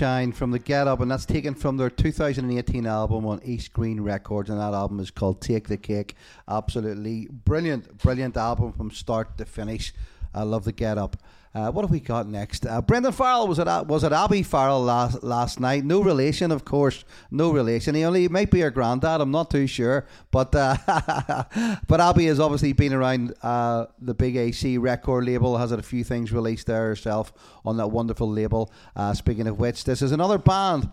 Moonshine 0.00 0.32
from 0.32 0.50
the 0.50 0.58
Get 0.58 0.88
Up, 0.88 1.00
and 1.00 1.10
that's 1.10 1.26
taken 1.26 1.54
from 1.54 1.76
their 1.76 1.90
2018 1.90 2.86
album 2.86 3.26
on 3.26 3.38
East 3.44 3.74
Green 3.74 4.00
Records, 4.00 4.48
and 4.48 4.58
that 4.58 4.72
album 4.72 4.98
is 4.98 5.10
called 5.10 5.42
Take 5.42 5.68
the 5.68 5.76
Cake. 5.76 6.14
Absolutely 6.48 7.28
brilliant, 7.30 7.98
brilliant 7.98 8.34
album 8.38 8.72
from 8.72 8.90
start 8.90 9.36
to 9.36 9.44
finish. 9.44 9.92
I 10.34 10.44
love 10.44 10.64
the 10.64 10.72
Get 10.72 10.96
Up. 10.96 11.18
Uh, 11.52 11.68
what 11.68 11.82
have 11.82 11.90
we 11.90 11.98
got 11.98 12.28
next? 12.28 12.64
Uh, 12.64 12.80
Brendan 12.80 13.10
Farrell 13.10 13.48
was 13.48 13.58
at 13.58 13.86
was 13.88 14.04
at 14.04 14.12
Abbey 14.12 14.44
Farrell 14.44 14.82
last 14.82 15.24
last 15.24 15.58
night. 15.58 15.84
No 15.84 16.00
relation, 16.00 16.52
of 16.52 16.64
course, 16.64 17.04
no 17.32 17.50
relation. 17.50 17.96
He 17.96 18.04
only 18.04 18.22
he 18.22 18.28
might 18.28 18.52
be 18.52 18.60
her 18.60 18.70
granddad. 18.70 19.20
I'm 19.20 19.32
not 19.32 19.50
too 19.50 19.66
sure, 19.66 20.06
but 20.30 20.54
uh, 20.54 20.76
but 21.88 22.00
Abby 22.00 22.26
has 22.26 22.38
obviously 22.38 22.72
been 22.72 22.92
around 22.92 23.34
uh, 23.42 23.86
the 24.00 24.14
big 24.14 24.36
AC 24.36 24.78
record 24.78 25.24
label. 25.24 25.58
Has 25.58 25.70
had 25.70 25.80
a 25.80 25.82
few 25.82 26.04
things 26.04 26.32
released 26.32 26.68
there 26.68 26.86
herself 26.86 27.32
on 27.64 27.76
that 27.78 27.88
wonderful 27.88 28.30
label. 28.30 28.72
Uh, 28.94 29.12
speaking 29.12 29.48
of 29.48 29.58
which, 29.58 29.82
this 29.82 30.02
is 30.02 30.12
another 30.12 30.38
band 30.38 30.88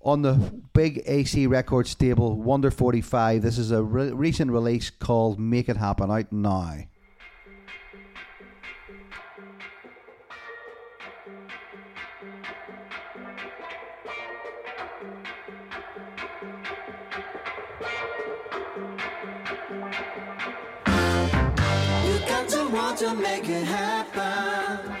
on 0.00 0.22
the 0.22 0.32
big 0.72 1.02
AC 1.04 1.46
record 1.46 1.86
stable, 1.86 2.40
Wonder 2.40 2.70
45. 2.70 3.42
This 3.42 3.58
is 3.58 3.70
a 3.70 3.82
re- 3.82 4.12
recent 4.12 4.50
release 4.50 4.88
called 4.88 5.38
Make 5.38 5.68
It 5.68 5.76
Happen 5.76 6.10
out 6.10 6.32
now. 6.32 6.78
Want 22.92 22.98
to 22.98 23.22
make 23.22 23.48
it 23.48 23.64
happen. 23.64 24.92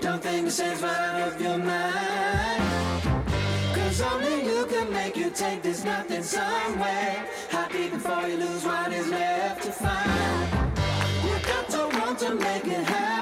Don't 0.00 0.22
think 0.22 0.48
it's 0.48 0.60
right 0.60 0.84
out 0.84 1.32
of 1.32 1.40
your 1.40 1.56
mind. 1.56 2.62
Cause 3.74 4.02
only 4.02 4.44
you 4.44 4.66
can 4.66 4.92
make 4.92 5.16
you 5.16 5.30
take 5.30 5.62
this 5.62 5.82
nothing 5.82 6.22
somewhere. 6.22 7.26
Deep 7.72 7.92
before 7.92 8.28
you 8.28 8.36
lose 8.36 8.64
what 8.64 8.92
is 8.92 9.08
left 9.08 9.62
to 9.62 9.72
find. 9.72 10.68
You 11.24 11.34
got 11.46 11.68
to 11.70 11.98
want 11.98 12.18
to 12.18 12.34
make 12.34 12.66
it 12.66 12.84
happen. 12.84 13.15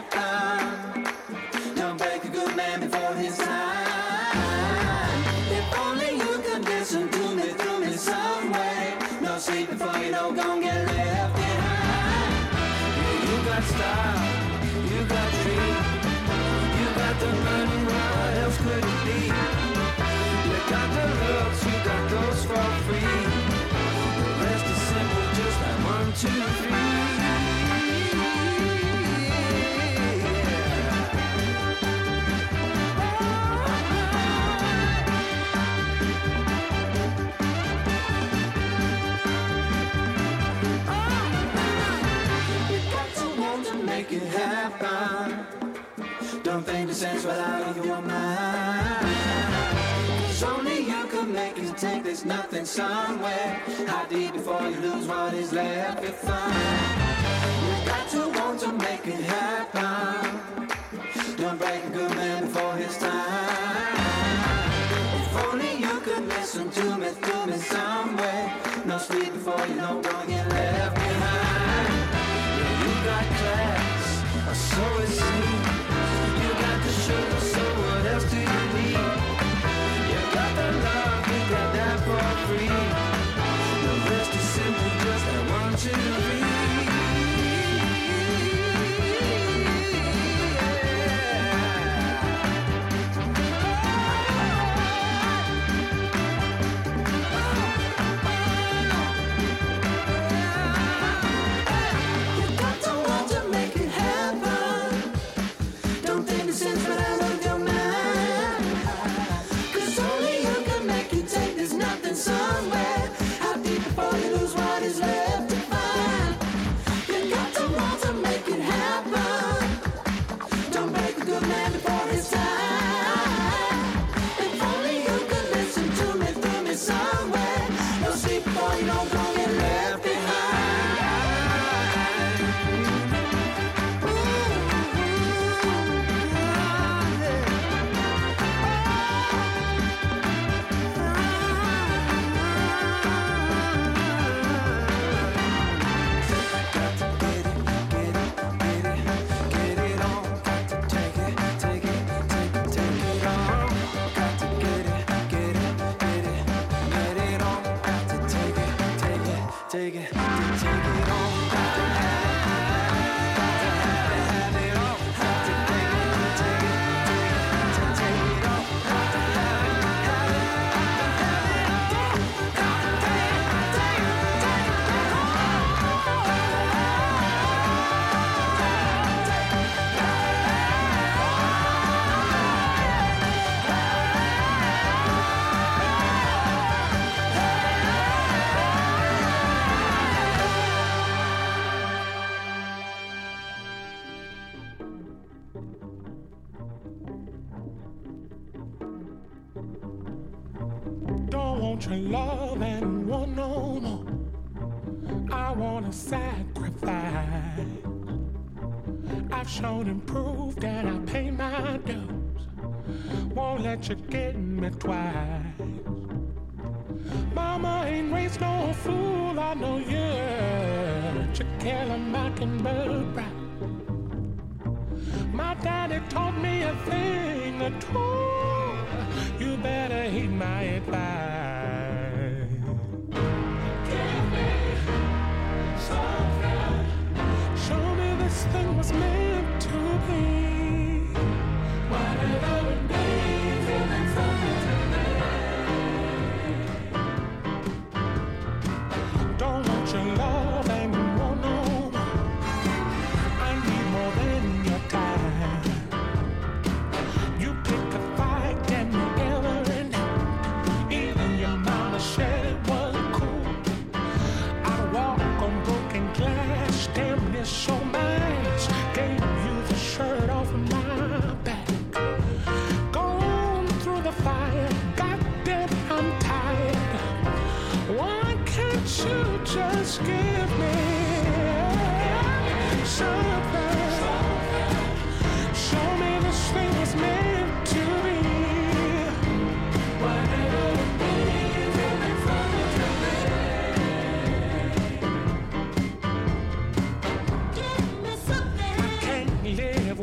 Make 43.87 44.13
it 44.13 44.23
happen. 44.23 45.47
Don't 46.43 46.65
think 46.65 46.89
the 46.89 46.95
sense 46.95 47.25
right 47.25 47.39
out 47.39 47.77
of 47.77 47.87
your 47.87 48.03
mind. 48.03 48.64
Can 51.75 51.95
take 51.95 52.05
this 52.05 52.25
nothing 52.25 52.65
somewhere. 52.65 53.61
How 53.87 54.05
deep 54.07 54.33
before 54.33 54.63
you 54.63 54.77
lose 54.77 55.07
what 55.07 55.35
is 55.35 55.53
left 55.53 56.03
to. 56.03 56.07
You 57.65 57.87
got 57.87 58.09
to 58.11 58.39
want 58.39 58.61
to 58.61 58.73
make 58.73 59.07
it 59.07 59.21
happen. 59.25 60.41
Don't 61.37 61.59
break 61.59 61.85
a 61.85 61.91
good 61.91 62.11
man 62.15 62.45
before 62.45 62.75
his 62.77 62.97
time. 62.99 63.95
If 65.23 65.37
only 65.47 65.79
you 65.79 66.01
could 66.01 66.29
listen 66.29 66.71
to 66.71 66.97
me, 66.99 67.09
to 67.23 67.47
me 67.47 67.57
some 67.57 68.17
way. 68.17 68.53
No 68.85 68.99
sleep 68.99 69.33
before 69.33 69.67
you 69.67 69.77
know 69.77 70.01
gonna 70.01 70.27
get 70.27 70.49
left 70.51 71.04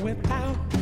without. 0.02 0.81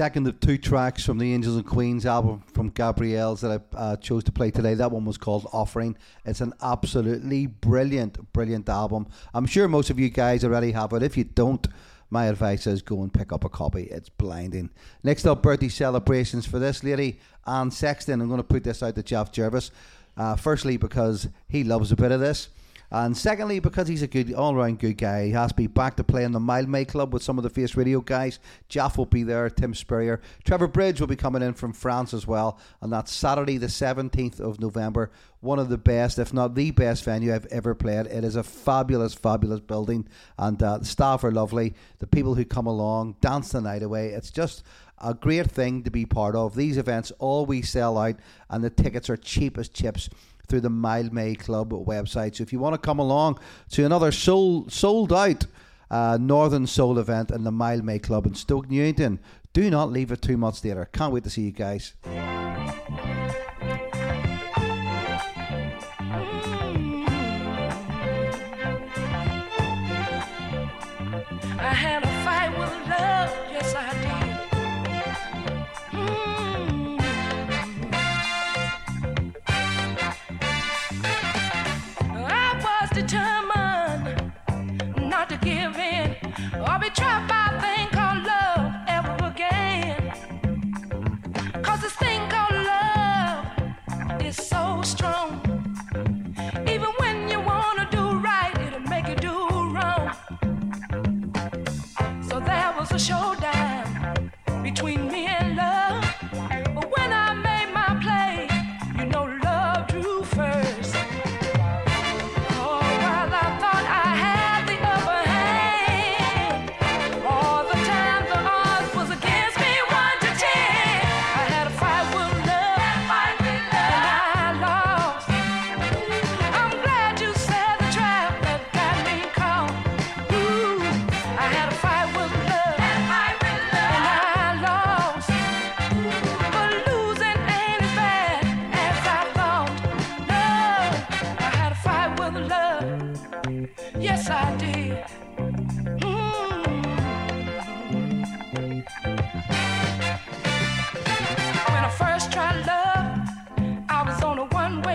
Second 0.00 0.26
of 0.26 0.40
two 0.40 0.56
tracks 0.56 1.04
from 1.04 1.18
the 1.18 1.34
Angels 1.34 1.56
and 1.56 1.66
Queens 1.66 2.06
album 2.06 2.42
from 2.54 2.70
Gabriels' 2.70 3.40
that 3.40 3.60
I 3.74 3.76
uh, 3.76 3.96
chose 3.96 4.24
to 4.24 4.32
play 4.32 4.50
today. 4.50 4.72
That 4.72 4.90
one 4.90 5.04
was 5.04 5.18
called 5.18 5.46
Offering. 5.52 5.94
It's 6.24 6.40
an 6.40 6.54
absolutely 6.62 7.44
brilliant, 7.44 8.32
brilliant 8.32 8.70
album. 8.70 9.08
I'm 9.34 9.44
sure 9.44 9.68
most 9.68 9.90
of 9.90 10.00
you 10.00 10.08
guys 10.08 10.42
already 10.42 10.72
have 10.72 10.94
it. 10.94 11.02
If 11.02 11.18
you 11.18 11.24
don't, 11.24 11.68
my 12.08 12.28
advice 12.28 12.66
is 12.66 12.80
go 12.80 13.02
and 13.02 13.12
pick 13.12 13.30
up 13.30 13.44
a 13.44 13.50
copy. 13.50 13.82
It's 13.90 14.08
blinding. 14.08 14.70
Next 15.02 15.26
up, 15.26 15.42
birthday 15.42 15.68
celebrations 15.68 16.46
for 16.46 16.58
this 16.58 16.82
lady, 16.82 17.20
Ann 17.46 17.70
Sexton. 17.70 18.22
I'm 18.22 18.28
going 18.28 18.38
to 18.38 18.42
put 18.42 18.64
this 18.64 18.82
out 18.82 18.94
to 18.94 19.02
Jeff 19.02 19.30
Jervis. 19.32 19.70
Uh, 20.16 20.34
firstly, 20.34 20.78
because 20.78 21.28
he 21.46 21.62
loves 21.62 21.92
a 21.92 21.96
bit 21.96 22.10
of 22.10 22.20
this. 22.20 22.48
And 22.92 23.16
secondly, 23.16 23.60
because 23.60 23.86
he's 23.86 24.02
a 24.02 24.08
good, 24.08 24.34
all 24.34 24.54
round 24.54 24.80
good 24.80 24.98
guy, 24.98 25.26
he 25.26 25.30
has 25.30 25.50
to 25.50 25.54
be 25.54 25.68
back 25.68 25.96
to 25.96 26.04
play 26.04 26.24
in 26.24 26.32
the 26.32 26.40
Mildmay 26.40 26.88
Club 26.88 27.12
with 27.12 27.22
some 27.22 27.38
of 27.38 27.44
the 27.44 27.50
Face 27.50 27.76
Radio 27.76 28.00
guys. 28.00 28.40
Jaff 28.68 28.98
will 28.98 29.06
be 29.06 29.22
there, 29.22 29.48
Tim 29.48 29.74
Spurrier. 29.74 30.20
Trevor 30.44 30.66
Bridge 30.66 30.98
will 30.98 31.06
be 31.06 31.14
coming 31.14 31.42
in 31.42 31.54
from 31.54 31.72
France 31.72 32.12
as 32.12 32.26
well. 32.26 32.58
And 32.80 32.92
that's 32.92 33.12
Saturday, 33.12 33.58
the 33.58 33.68
17th 33.68 34.40
of 34.40 34.58
November. 34.58 35.12
One 35.38 35.60
of 35.60 35.68
the 35.68 35.78
best, 35.78 36.18
if 36.18 36.34
not 36.34 36.56
the 36.56 36.72
best 36.72 37.04
venue 37.04 37.32
I've 37.32 37.46
ever 37.46 37.76
played. 37.76 38.06
It 38.06 38.24
is 38.24 38.34
a 38.34 38.42
fabulous, 38.42 39.14
fabulous 39.14 39.60
building. 39.60 40.08
And 40.36 40.60
uh, 40.60 40.78
the 40.78 40.84
staff 40.84 41.22
are 41.22 41.30
lovely. 41.30 41.74
The 42.00 42.08
people 42.08 42.34
who 42.34 42.44
come 42.44 42.66
along 42.66 43.16
dance 43.20 43.52
the 43.52 43.60
night 43.60 43.84
away. 43.84 44.08
It's 44.08 44.32
just 44.32 44.64
a 44.98 45.14
great 45.14 45.48
thing 45.48 45.84
to 45.84 45.90
be 45.90 46.06
part 46.06 46.34
of. 46.34 46.56
These 46.56 46.76
events 46.76 47.12
always 47.18 47.70
sell 47.70 47.96
out, 47.96 48.16
and 48.50 48.62
the 48.62 48.68
tickets 48.68 49.08
are 49.08 49.16
cheap 49.16 49.56
as 49.56 49.68
chips 49.68 50.10
through 50.50 50.60
the 50.60 50.68
Mildmay 50.68 51.38
Club 51.38 51.70
website. 51.70 52.36
So 52.36 52.42
if 52.42 52.52
you 52.52 52.58
want 52.58 52.74
to 52.74 52.78
come 52.78 52.98
along 52.98 53.38
to 53.70 53.86
another 53.86 54.12
sold 54.12 54.72
sold 54.72 55.12
out 55.12 55.46
uh, 55.90 56.18
Northern 56.20 56.66
Soul 56.66 56.98
event 56.98 57.30
in 57.30 57.44
the 57.44 57.52
Mildmay 57.52 58.02
Club 58.02 58.26
in 58.26 58.34
Stoke 58.34 58.68
Newington, 58.68 59.20
do 59.52 59.70
not 59.70 59.90
leave 59.90 60.12
it 60.12 60.20
too 60.20 60.36
much 60.36 60.62
later. 60.64 60.88
Can't 60.92 61.12
wait 61.12 61.24
to 61.24 61.30
see 61.30 61.42
you 61.42 61.52
guys. 61.52 61.94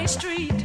street. 0.08 0.65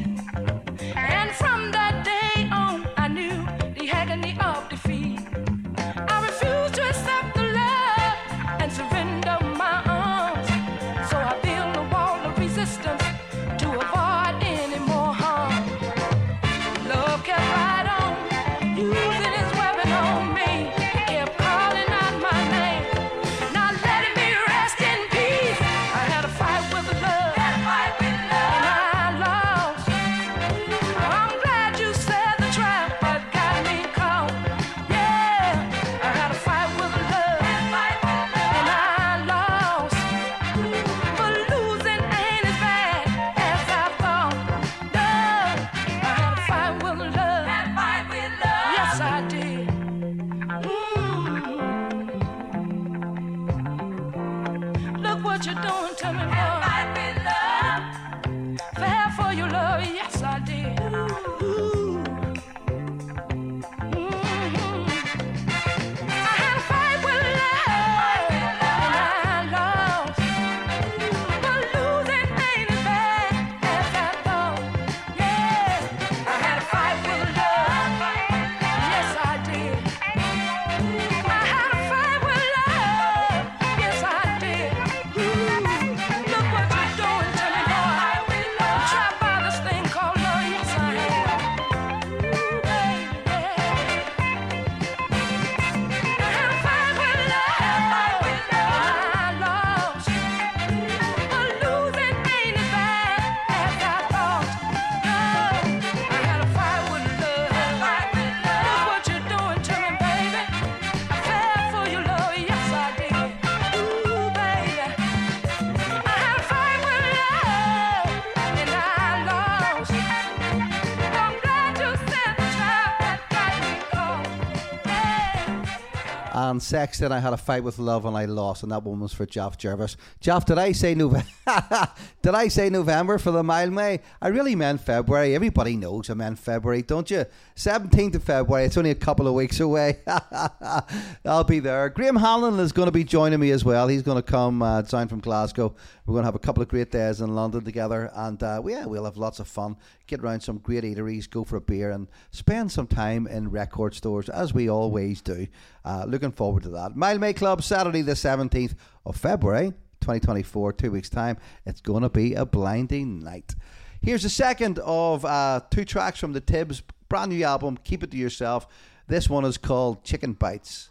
Yeah. 126.73 126.87
then 127.09 127.13
I 127.13 127.19
had 127.21 127.33
a 127.33 127.37
fight 127.37 127.65
with 127.65 127.79
love 127.79 128.05
and 128.05 128.17
I 128.17 128.25
lost, 128.27 128.63
and 128.63 128.73
that 128.73 128.83
one 128.83 129.01
was 129.01 129.13
for 129.13 129.27
Jeff 129.27 129.59
Jervis. 129.59 129.97
Jeff, 130.21 130.45
did 130.47 130.59
I 130.59 130.73
say 130.73 130.95
November? 130.95 131.27
did 132.31 132.39
I 132.39 132.48
say 132.48 132.70
November 132.70 133.19
for 133.19 133.32
the 133.32 133.43
Mildmay? 133.43 134.01
I 134.23 134.28
really 134.28 134.55
meant 134.55 134.81
February. 134.81 135.35
Everybody 135.35 135.77
knows 135.77 136.11
I 136.11 136.15
meant 136.15 136.39
February, 136.39 136.82
don't 136.82 137.11
you? 137.11 137.24
17th 137.57 138.15
of 138.15 138.23
February. 138.23 138.66
It's 138.66 138.77
only 138.77 138.90
a 138.90 138.94
couple 138.94 139.27
of 139.27 139.35
weeks 139.35 139.59
away. 139.59 139.98
I'll 141.24 141.43
be 141.43 141.59
there. 141.59 141.89
Graham 141.89 142.15
Hanlon 142.15 142.61
is 142.61 142.70
going 142.70 142.86
to 142.86 142.93
be 142.93 143.02
joining 143.02 143.40
me 143.40 143.51
as 143.51 143.65
well. 143.65 143.89
He's 143.89 144.02
going 144.02 144.23
to 144.23 144.23
come 144.23 144.62
uh, 144.62 144.82
down 144.82 145.09
from 145.09 145.19
Glasgow. 145.19 145.74
We're 146.07 146.12
going 146.12 146.23
to 146.23 146.28
have 146.28 146.36
a 146.36 146.40
couple 146.40 146.62
of 146.62 146.69
great 146.69 146.93
days 146.93 147.20
in 147.20 147.35
London 147.35 147.65
together, 147.65 148.11
and 148.15 148.40
uh, 148.43 148.62
yeah, 148.65 148.86
we'll 148.86 149.07
have 149.07 149.16
lots 149.16 149.40
of 149.40 149.48
fun. 149.48 149.77
Get 150.07 150.20
around 150.20 150.40
some 150.40 150.59
great 150.59 150.85
eateries, 150.85 151.28
go 151.28 151.43
for 151.43 151.57
a 151.57 151.61
beer, 151.61 151.90
and 151.90 152.07
spend 152.31 152.70
some 152.70 152.86
time 152.86 153.27
in 153.27 153.51
record 153.51 153.94
stores 153.94 154.28
as 154.28 154.55
we 154.55 154.70
always 154.70 155.20
do. 155.20 155.48
Uh, 155.85 156.05
looking 156.07 156.32
forward 156.32 156.62
to 156.62 156.70
that. 156.70 156.94
Mildmay 156.94 157.35
Club, 157.35 157.62
Saturday 157.62 158.02
the 158.02 158.12
17th 158.12 158.74
of 159.05 159.16
February, 159.16 159.73
2024, 160.01 160.73
two 160.75 160.91
weeks' 160.91 161.09
time. 161.09 161.37
It's 161.67 161.81
going 161.81 162.03
to 162.03 162.09
be 162.09 162.35
a 162.35 162.45
blinding 162.45 163.21
night. 163.21 163.55
Here's 164.03 164.23
the 164.23 164.31
second 164.31 164.79
of 164.81 165.25
uh, 165.25 165.61
two 165.71 165.85
tracks 165.85 166.19
from 166.19 166.33
the 166.33 166.41
Tibbs 166.41 166.83
brand 167.09 167.33
new 167.33 167.45
album, 167.45 167.77
Keep 167.83 168.05
It 168.05 168.11
To 168.13 168.17
Yourself. 168.17 168.67
This 169.09 169.29
one 169.29 169.45
is 169.45 169.59
called 169.59 170.05
Chicken 170.05 170.33
Bites. 170.35 170.91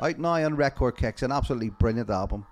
Out 0.00 0.18
now 0.18 0.34
on 0.34 0.56
Record 0.56 0.96
Kicks, 0.96 1.22
an 1.22 1.32
absolutely 1.32 1.70
brilliant 1.70 2.10
album. 2.10 2.46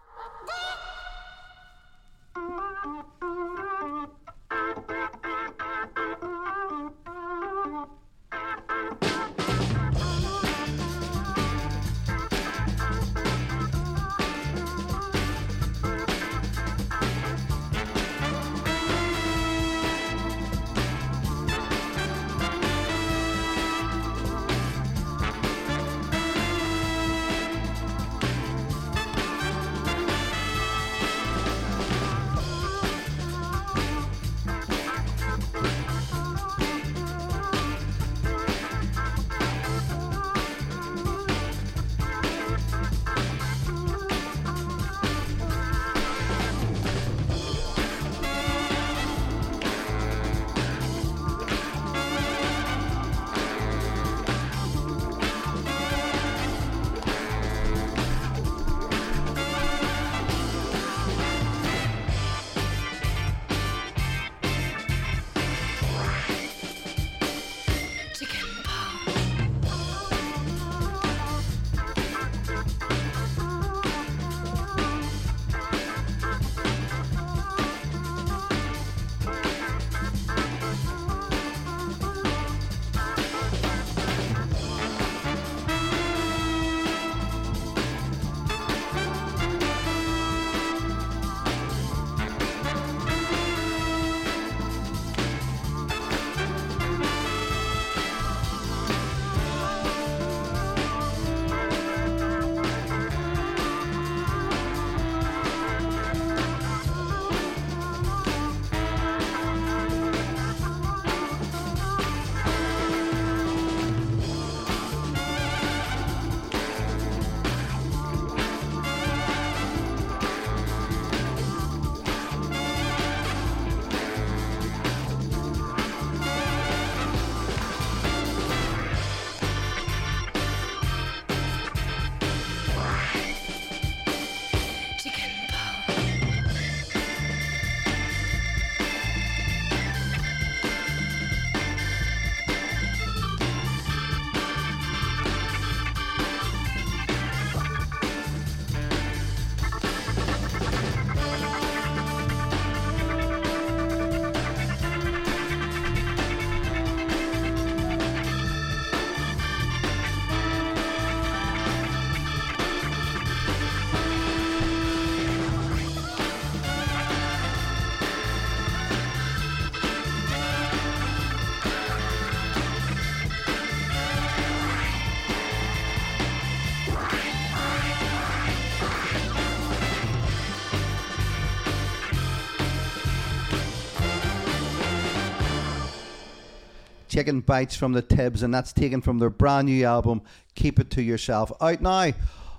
Chicken 187.18 187.40
Bites 187.40 187.74
from 187.74 187.94
the 187.94 188.00
Tibbs, 188.00 188.44
and 188.44 188.54
that's 188.54 188.72
taken 188.72 189.00
from 189.00 189.18
their 189.18 189.28
brand 189.28 189.66
new 189.66 189.84
album, 189.84 190.22
Keep 190.54 190.78
It 190.78 190.88
To 190.92 191.02
Yourself. 191.02 191.50
Out 191.60 191.80
now 191.80 192.12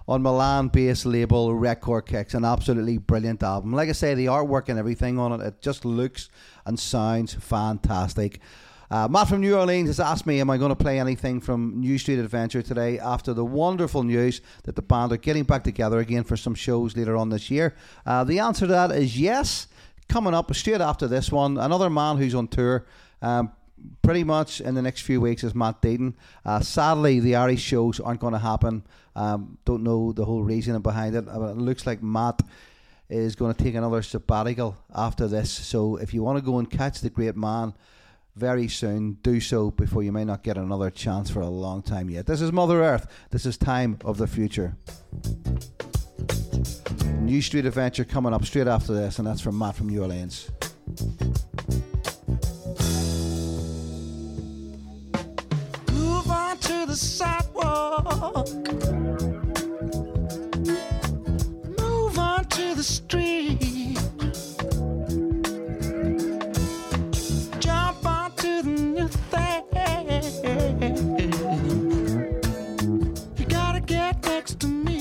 on 0.05 0.21
Milan 0.21 0.67
based 0.67 1.05
label 1.05 1.55
Record 1.55 2.07
Kicks. 2.07 2.33
An 2.33 2.43
absolutely 2.43 2.97
brilliant 2.97 3.41
album. 3.41 3.71
Like 3.71 3.87
I 3.87 3.93
say, 3.93 4.15
the 4.15 4.25
artwork 4.25 4.67
and 4.67 4.77
everything 4.77 5.17
on 5.17 5.31
it, 5.31 5.39
it 5.39 5.61
just 5.61 5.85
looks 5.85 6.29
and 6.65 6.77
sounds 6.77 7.35
fantastic. 7.35 8.41
Uh, 8.91 9.07
Matt 9.09 9.29
from 9.29 9.39
New 9.39 9.55
Orleans 9.55 9.87
has 9.87 10.01
asked 10.01 10.25
me, 10.25 10.41
Am 10.41 10.49
I 10.49 10.57
going 10.57 10.71
to 10.71 10.75
play 10.75 10.99
anything 10.99 11.39
from 11.39 11.79
New 11.79 11.97
Street 11.97 12.19
Adventure 12.19 12.61
today 12.61 12.99
after 12.99 13.33
the 13.33 13.45
wonderful 13.45 14.03
news 14.03 14.41
that 14.63 14.75
the 14.75 14.81
band 14.81 15.13
are 15.13 15.17
getting 15.17 15.43
back 15.45 15.63
together 15.63 15.99
again 15.99 16.25
for 16.25 16.35
some 16.35 16.53
shows 16.53 16.97
later 16.97 17.15
on 17.15 17.29
this 17.29 17.49
year? 17.49 17.77
Uh, 18.05 18.25
the 18.25 18.39
answer 18.39 18.67
to 18.67 18.73
that 18.73 18.91
is 18.91 19.17
yes. 19.17 19.67
Coming 20.09 20.33
up 20.33 20.53
straight 20.53 20.81
after 20.81 21.07
this 21.07 21.31
one, 21.31 21.57
another 21.57 21.89
man 21.89 22.17
who's 22.17 22.35
on 22.35 22.49
tour. 22.49 22.85
Um, 23.21 23.53
pretty 24.01 24.23
much 24.23 24.61
in 24.61 24.75
the 24.75 24.81
next 24.81 25.01
few 25.01 25.21
weeks 25.21 25.43
is 25.43 25.53
Matt 25.53 25.81
Deighton. 25.81 26.15
Uh, 26.45 26.59
sadly, 26.59 27.19
the 27.19 27.35
Irish 27.35 27.61
shows 27.61 27.99
aren't 27.99 28.19
going 28.19 28.33
to 28.33 28.39
happen. 28.39 28.83
Um, 29.15 29.57
don't 29.65 29.83
know 29.83 30.11
the 30.11 30.25
whole 30.25 30.43
reason 30.43 30.79
behind 30.81 31.15
it, 31.15 31.25
but 31.25 31.51
it 31.51 31.57
looks 31.57 31.85
like 31.85 32.01
Matt 32.01 32.41
is 33.09 33.35
going 33.35 33.53
to 33.53 33.63
take 33.63 33.75
another 33.75 34.01
sabbatical 34.01 34.77
after 34.95 35.27
this. 35.27 35.51
So 35.51 35.97
if 35.97 36.13
you 36.13 36.23
want 36.23 36.37
to 36.37 36.45
go 36.45 36.59
and 36.59 36.69
catch 36.69 37.01
the 37.01 37.09
great 37.09 37.35
man 37.35 37.73
very 38.35 38.67
soon, 38.67 39.17
do 39.23 39.41
so 39.41 39.71
before 39.71 40.03
you 40.03 40.11
may 40.11 40.23
not 40.23 40.43
get 40.43 40.57
another 40.57 40.89
chance 40.89 41.29
for 41.29 41.41
a 41.41 41.49
long 41.49 41.81
time 41.81 42.09
yet. 42.09 42.25
This 42.25 42.41
is 42.41 42.51
Mother 42.51 42.81
Earth. 42.81 43.07
This 43.31 43.45
is 43.45 43.57
Time 43.57 43.97
of 44.05 44.17
the 44.17 44.27
Future. 44.27 44.75
New 47.19 47.41
Street 47.41 47.65
Adventure 47.65 48.05
coming 48.05 48.33
up 48.33 48.45
straight 48.45 48.67
after 48.67 48.93
this, 48.93 49.19
and 49.19 49.27
that's 49.27 49.41
from 49.41 49.57
Matt 49.57 49.75
from 49.75 49.89
New 49.89 50.01
Orleans. 50.01 50.49
The 56.89 56.95
sidewalk. 56.95 58.47
Move 61.79 62.17
on 62.17 62.43
to 62.45 62.73
the 62.73 62.83
street. 62.83 63.95
Jump 67.59 68.03
onto 68.03 68.63
the 68.63 68.71
new 68.71 69.07
thing. 69.29 69.65
You 73.37 73.45
gotta 73.45 73.81
get 73.81 74.25
next 74.25 74.59
to 74.61 74.67
me. 74.67 74.98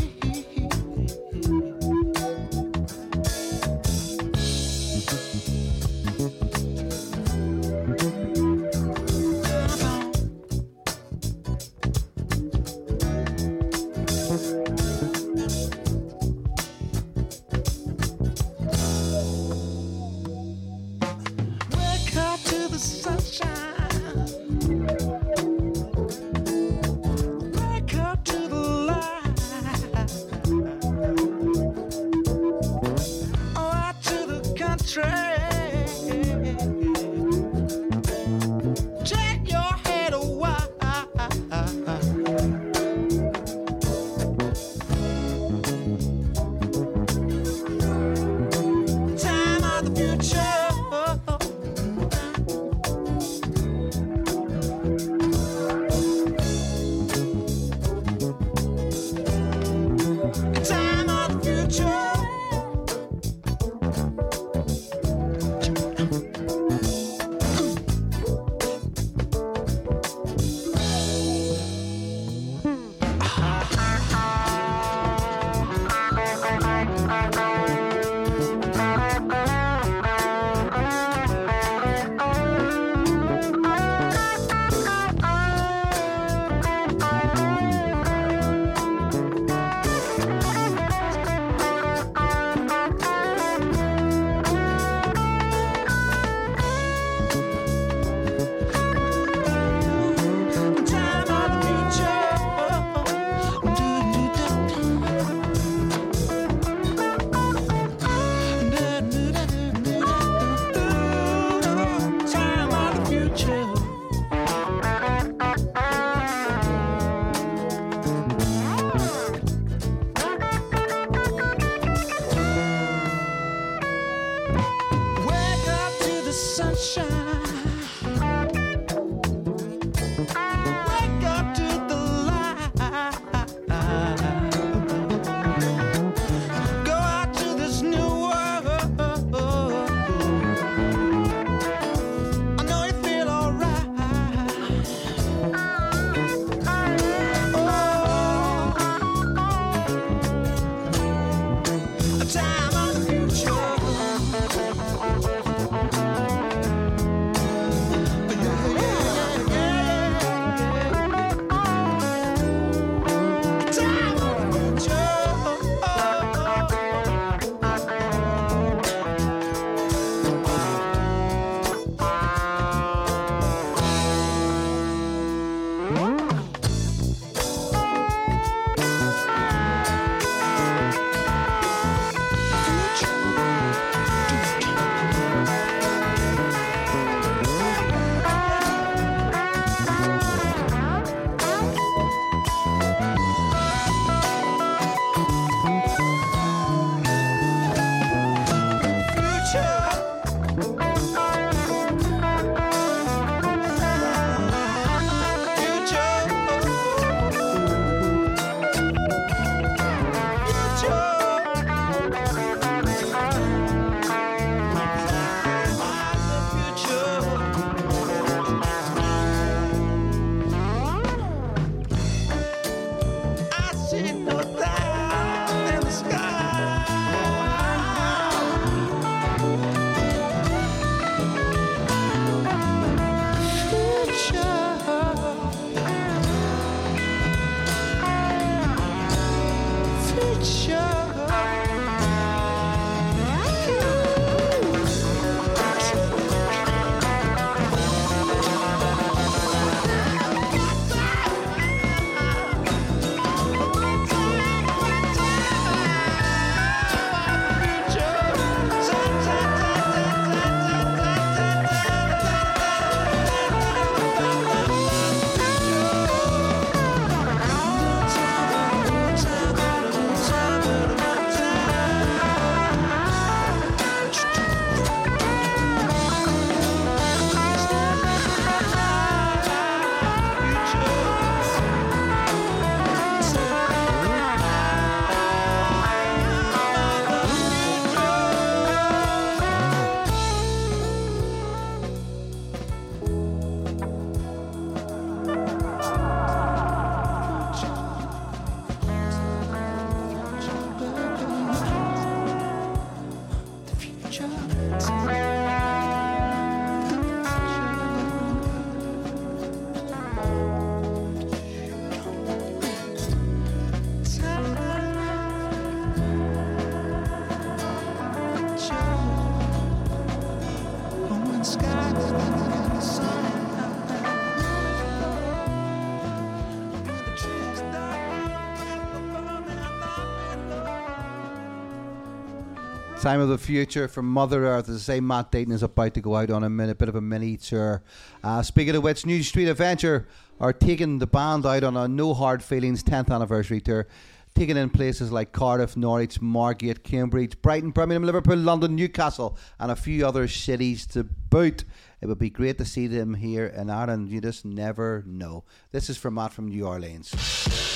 Time 333.09 333.20
of 333.20 333.30
the 333.30 333.39
Future 333.39 333.89
from 333.89 334.06
Mother 334.06 334.44
Earth. 334.47 334.68
I 334.68 334.76
say, 334.76 335.01
Matt 335.01 335.32
Deighton 335.32 335.55
is 335.55 335.62
about 335.62 335.94
to 335.94 336.02
go 336.02 336.14
out 336.14 336.28
on 336.28 336.44
a 336.44 336.51
minute, 336.51 336.76
bit 336.76 336.90
of 336.90 336.94
a 336.94 337.01
mini 337.01 337.39
tour. 337.39 337.82
Uh, 338.22 338.43
speaking 338.43 338.76
of 338.76 338.82
which, 338.82 339.06
New 339.06 339.22
Street 339.22 339.48
Adventure 339.48 340.06
are 340.39 340.52
taking 340.52 340.98
the 340.98 341.06
band 341.06 341.47
out 341.47 341.64
on 341.64 341.74
a 341.74 341.89
No 341.89 342.12
Hard 342.12 342.43
Feelings 342.43 342.85
10th 342.85 343.10
anniversary 343.10 343.62
tour, 343.62 343.89
taking 344.35 344.59
in 344.59 344.68
places 344.68 345.10
like 345.10 345.32
Cardiff, 345.32 345.74
Norwich, 345.74 346.20
Margate, 346.20 346.85
Cambridge, 346.85 347.40
Brighton, 347.40 347.70
Birmingham, 347.70 348.05
Liverpool, 348.05 348.36
London, 348.36 348.76
Newcastle, 348.76 349.39
and 349.59 349.72
a 349.72 349.76
few 349.76 350.06
other 350.06 350.28
cities 350.28 350.86
to 350.89 351.02
boot. 351.02 351.64
It 352.02 352.09
would 352.09 352.18
be 352.18 352.28
great 352.28 352.59
to 352.59 352.66
see 352.66 352.89
them 352.89 353.14
here 353.14 353.47
in 353.47 353.70
Ireland. 353.70 354.10
You 354.10 354.20
just 354.20 354.44
never 354.44 355.02
know. 355.06 355.44
This 355.72 355.89
is 355.89 355.97
from 355.97 356.16
Matt 356.16 356.35
from 356.35 356.48
New 356.48 356.66
Orleans. 356.66 357.68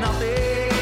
Nothing. 0.00 0.73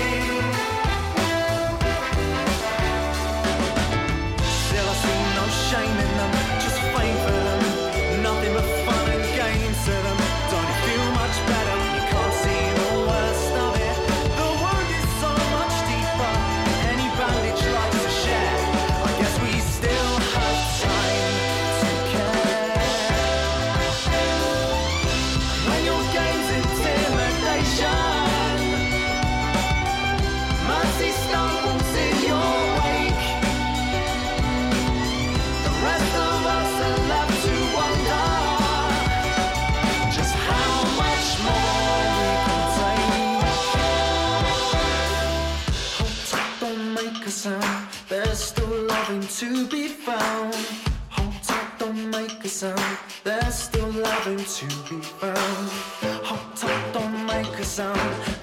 Make 52.12 52.44
a 52.44 52.48
sound. 52.48 52.98
There's 53.24 53.54
still 53.54 53.90
loving 53.90 54.44
to 54.44 54.66
be 54.88 55.00
found. 55.00 55.68
Hold 56.28 56.56
tight, 56.56 56.92
don't 56.92 57.26
make 57.26 57.58
a 57.58 57.64
sound. 57.64 58.41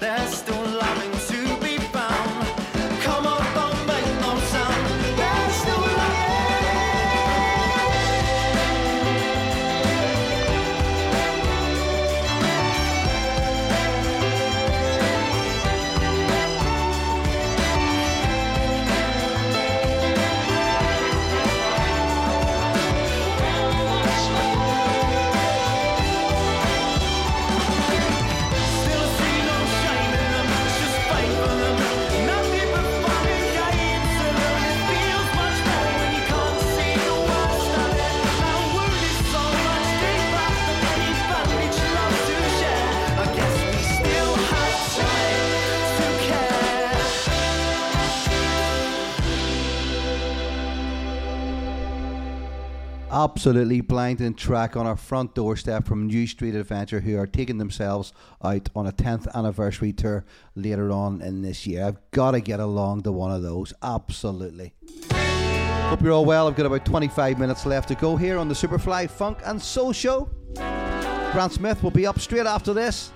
Absolutely 53.22 53.82
blinding 53.82 54.32
track 54.32 54.78
on 54.78 54.86
our 54.86 54.96
front 54.96 55.34
doorstep 55.34 55.86
from 55.86 56.06
New 56.06 56.26
Street 56.26 56.54
Adventure, 56.54 57.00
who 57.00 57.18
are 57.18 57.26
taking 57.26 57.58
themselves 57.58 58.14
out 58.42 58.70
on 58.74 58.86
a 58.86 58.92
10th 58.92 59.30
anniversary 59.34 59.92
tour 59.92 60.24
later 60.54 60.90
on 60.90 61.20
in 61.20 61.42
this 61.42 61.66
year. 61.66 61.84
I've 61.84 62.10
got 62.12 62.30
to 62.30 62.40
get 62.40 62.60
along 62.60 63.02
to 63.02 63.12
one 63.12 63.30
of 63.30 63.42
those. 63.42 63.74
Absolutely. 63.82 64.72
Hope 65.12 66.00
you're 66.00 66.12
all 66.12 66.24
well. 66.24 66.48
I've 66.48 66.56
got 66.56 66.64
about 66.64 66.86
25 66.86 67.38
minutes 67.38 67.66
left 67.66 67.88
to 67.88 67.94
go 67.94 68.16
here 68.16 68.38
on 68.38 68.48
the 68.48 68.54
Superfly 68.54 69.10
Funk 69.10 69.36
and 69.44 69.60
Soul 69.60 69.92
Show. 69.92 70.30
Grant 70.54 71.52
Smith 71.52 71.82
will 71.82 71.90
be 71.90 72.06
up 72.06 72.18
straight 72.20 72.46
after 72.46 72.72
this 72.72 73.12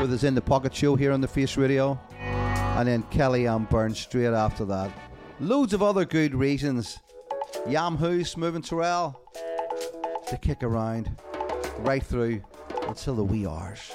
with 0.00 0.10
his 0.10 0.24
In 0.24 0.34
the 0.34 0.40
Pocket 0.40 0.74
show 0.74 0.96
here 0.96 1.12
on 1.12 1.20
the 1.20 1.28
Face 1.28 1.56
Radio. 1.56 2.00
And 2.18 2.88
then 2.88 3.04
Kelly 3.12 3.46
Ann 3.46 3.68
Burns 3.70 4.00
straight 4.00 4.34
after 4.34 4.64
that. 4.64 4.90
Loads 5.38 5.72
of 5.72 5.84
other 5.84 6.04
good 6.04 6.34
reasons. 6.34 6.98
Yam 7.68 7.98
Smoove 7.98 8.54
and 8.54 8.64
Turrell 8.64 9.19
to 10.30 10.36
kick 10.36 10.62
around 10.62 11.10
right 11.78 12.04
through 12.04 12.40
until 12.86 13.16
the 13.16 13.24
wee 13.24 13.48
hours. 13.48 13.92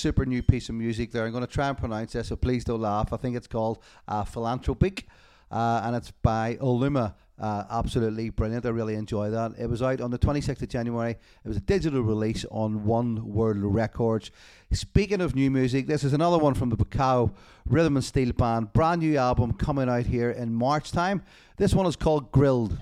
Super 0.00 0.24
new 0.24 0.42
piece 0.42 0.68
of 0.68 0.74
music 0.74 1.12
there. 1.12 1.26
I'm 1.26 1.32
going 1.32 1.46
to 1.46 1.52
try 1.52 1.68
and 1.68 1.76
pronounce 1.76 2.12
this, 2.12 2.28
so 2.28 2.36
please 2.36 2.64
don't 2.64 2.80
laugh. 2.80 3.12
I 3.12 3.16
think 3.16 3.36
it's 3.36 3.46
called 3.46 3.78
uh, 4.08 4.24
Philanthropic, 4.24 5.06
uh, 5.50 5.82
and 5.84 5.94
it's 5.94 6.10
by 6.10 6.56
Oluma. 6.56 7.14
Uh, 7.38 7.64
absolutely 7.70 8.28
brilliant. 8.28 8.66
I 8.66 8.68
really 8.68 8.94
enjoy 8.94 9.30
that. 9.30 9.52
It 9.58 9.68
was 9.68 9.80
out 9.80 10.02
on 10.02 10.10
the 10.10 10.18
26th 10.18 10.60
of 10.60 10.68
January. 10.68 11.12
It 11.12 11.48
was 11.48 11.56
a 11.56 11.60
digital 11.60 12.02
release 12.02 12.44
on 12.50 12.84
One 12.84 13.32
World 13.32 13.58
Records. 13.62 14.30
Speaking 14.72 15.22
of 15.22 15.34
new 15.34 15.50
music, 15.50 15.86
this 15.86 16.04
is 16.04 16.12
another 16.12 16.36
one 16.36 16.52
from 16.52 16.68
the 16.68 16.76
Bacao 16.76 17.32
Rhythm 17.66 17.96
and 17.96 18.04
Steel 18.04 18.32
Band. 18.32 18.72
Brand 18.74 19.00
new 19.00 19.16
album 19.16 19.54
coming 19.54 19.88
out 19.88 20.06
here 20.06 20.30
in 20.30 20.54
March 20.54 20.92
time. 20.92 21.22
This 21.56 21.74
one 21.74 21.86
is 21.86 21.96
called 21.96 22.30
Grilled. 22.30 22.76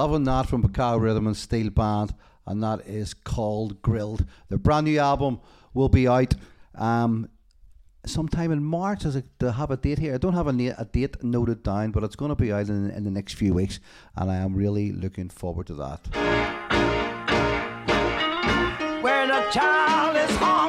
Loving 0.00 0.24
that 0.24 0.46
from 0.46 0.62
Bacao 0.62 0.98
Rhythm 0.98 1.26
and 1.26 1.36
Steel 1.36 1.68
Band, 1.68 2.14
and 2.46 2.62
that 2.62 2.86
is 2.86 3.12
called 3.12 3.82
Grilled. 3.82 4.24
Their 4.48 4.56
brand 4.56 4.86
new 4.86 4.98
album 4.98 5.40
will 5.74 5.90
be 5.90 6.08
out 6.08 6.32
um, 6.74 7.28
sometime 8.06 8.50
in 8.50 8.64
March. 8.64 9.04
As 9.04 9.22
to 9.40 9.52
have 9.52 9.70
a 9.70 9.76
date 9.76 9.98
here, 9.98 10.14
I 10.14 10.16
don't 10.16 10.32
have 10.32 10.46
a, 10.46 10.54
na- 10.54 10.72
a 10.78 10.86
date 10.86 11.22
noted 11.22 11.62
down, 11.62 11.90
but 11.90 12.02
it's 12.02 12.16
going 12.16 12.30
to 12.30 12.34
be 12.34 12.50
out 12.50 12.70
in, 12.70 12.90
in 12.90 13.04
the 13.04 13.10
next 13.10 13.34
few 13.34 13.52
weeks, 13.52 13.78
and 14.16 14.30
I 14.30 14.36
am 14.36 14.54
really 14.54 14.90
looking 14.90 15.28
forward 15.28 15.66
to 15.66 15.74
that. 15.74 16.00
When 19.02 19.30
a 19.30 19.50
child 19.52 20.16
is 20.16 20.34
hungry, 20.38 20.59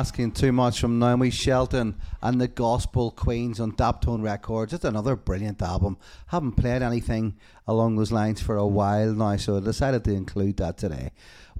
asking 0.00 0.32
too 0.32 0.50
much 0.50 0.80
from 0.80 0.98
Naomi 0.98 1.28
Shelton 1.28 1.94
and 2.22 2.40
the 2.40 2.48
Gospel 2.48 3.10
Queens 3.10 3.60
on 3.60 3.72
Daptone 3.72 4.22
Records? 4.22 4.72
It's 4.72 4.86
another 4.86 5.14
brilliant 5.14 5.60
album. 5.60 5.98
Haven't 6.28 6.52
played 6.52 6.80
anything 6.80 7.36
along 7.66 7.96
those 7.96 8.10
lines 8.10 8.40
for 8.40 8.56
a 8.56 8.66
while 8.66 9.12
now, 9.12 9.36
so 9.36 9.58
I 9.58 9.60
decided 9.60 10.04
to 10.04 10.14
include 10.14 10.56
that 10.56 10.78
today. 10.78 11.10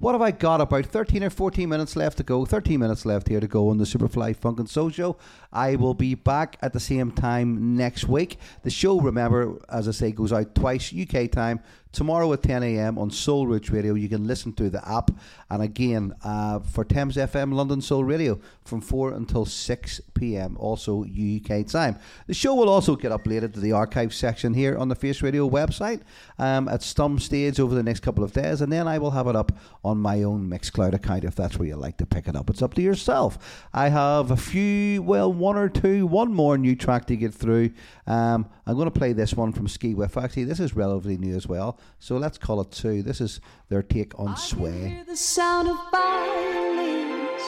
What 0.01 0.13
have 0.13 0.21
I 0.23 0.31
got? 0.31 0.61
About 0.61 0.87
13 0.87 1.23
or 1.23 1.29
14 1.29 1.69
minutes 1.69 1.95
left 1.95 2.17
to 2.17 2.23
go. 2.23 2.43
13 2.43 2.79
minutes 2.79 3.05
left 3.05 3.27
here 3.27 3.39
to 3.39 3.47
go 3.47 3.69
on 3.69 3.77
the 3.77 3.83
Superfly 3.83 4.35
Funk 4.35 4.57
and 4.57 4.67
Soul 4.67 4.89
Show. 4.89 5.15
I 5.53 5.75
will 5.75 5.93
be 5.93 6.15
back 6.15 6.57
at 6.63 6.73
the 6.73 6.79
same 6.79 7.11
time 7.11 7.77
next 7.77 8.07
week. 8.07 8.39
The 8.63 8.71
show, 8.71 8.99
remember, 8.99 9.59
as 9.69 9.87
I 9.87 9.91
say, 9.91 10.11
goes 10.11 10.33
out 10.33 10.55
twice 10.55 10.91
UK 10.91 11.29
time. 11.29 11.59
Tomorrow 11.91 12.31
at 12.31 12.41
10 12.41 12.63
a.m. 12.63 12.97
on 12.97 13.11
Soul 13.11 13.47
Roots 13.47 13.69
Radio. 13.69 13.95
You 13.95 14.07
can 14.07 14.25
listen 14.25 14.53
to 14.53 14.69
the 14.69 14.87
app. 14.89 15.11
And 15.49 15.61
again, 15.61 16.15
uh, 16.23 16.59
for 16.59 16.85
Thames 16.85 17.17
FM 17.17 17.53
London 17.53 17.81
Soul 17.81 18.05
Radio 18.05 18.39
from 18.63 18.79
4 18.79 19.11
until 19.11 19.45
6 19.45 20.01
p.m. 20.13 20.55
also 20.57 21.03
UK 21.03 21.67
time. 21.67 21.99
The 22.27 22.33
show 22.33 22.55
will 22.55 22.69
also 22.69 22.95
get 22.95 23.11
uploaded 23.11 23.53
to 23.53 23.59
the 23.59 23.73
archive 23.73 24.13
section 24.13 24.53
here 24.53 24.77
on 24.77 24.87
the 24.87 24.95
Face 24.95 25.21
Radio 25.21 25.49
website 25.49 26.01
um, 26.39 26.69
at 26.69 26.81
some 26.81 27.19
stage 27.19 27.59
over 27.59 27.75
the 27.75 27.83
next 27.83 27.99
couple 27.99 28.23
of 28.23 28.31
days. 28.31 28.61
And 28.61 28.71
then 28.71 28.87
I 28.87 28.97
will 28.97 29.11
have 29.11 29.27
it 29.27 29.35
up 29.35 29.51
on 29.83 29.90
my 29.99 30.23
own 30.23 30.49
Mixcloud 30.49 30.93
account 30.93 31.23
if 31.23 31.35
that's 31.35 31.57
where 31.57 31.67
you 31.67 31.75
like 31.75 31.97
to 31.97 32.05
pick 32.05 32.27
it 32.27 32.35
up. 32.35 32.49
It's 32.49 32.61
up 32.61 32.73
to 32.75 32.81
yourself. 32.81 33.67
I 33.73 33.89
have 33.89 34.31
a 34.31 34.37
few, 34.37 35.01
well, 35.01 35.31
one 35.31 35.57
or 35.57 35.69
two, 35.69 36.05
one 36.05 36.33
more 36.33 36.57
new 36.57 36.75
track 36.75 37.05
to 37.05 37.15
get 37.15 37.33
through. 37.33 37.71
Um, 38.07 38.47
I'm 38.65 38.75
going 38.75 38.89
to 38.89 38.99
play 38.99 39.13
this 39.13 39.33
one 39.33 39.51
from 39.51 39.67
Skeewiff. 39.67 40.21
Actually, 40.21 40.45
this 40.45 40.59
is 40.59 40.75
relatively 40.75 41.17
new 41.17 41.35
as 41.35 41.47
well. 41.47 41.79
So 41.99 42.17
let's 42.17 42.37
call 42.37 42.61
it 42.61 42.71
two. 42.71 43.03
This 43.03 43.21
is 43.21 43.41
their 43.69 43.83
take 43.83 44.17
on 44.19 44.35
Sway. 44.37 44.89
hear 44.89 45.03
the 45.03 45.17
sound 45.17 45.67
of 45.67 45.77
violins 45.91 47.41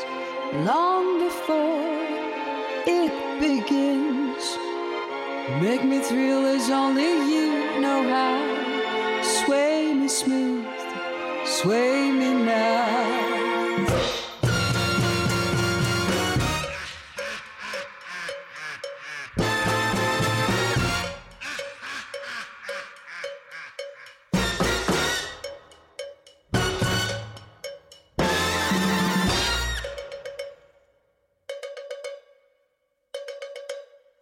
long 0.66 1.20
before 1.20 1.84
it 2.86 3.40
begins. 3.40 4.58
Make 5.62 5.84
me 5.84 6.00
thrill 6.00 6.46
as 6.46 6.70
only 6.70 7.04
you 7.04 7.82
know 7.82 8.04
how. 8.08 8.64
Sway 9.24 9.94
me 9.94 10.08
smooth, 10.08 10.53
sway 11.54 12.12
me 12.12 12.34
now. 12.34 13.14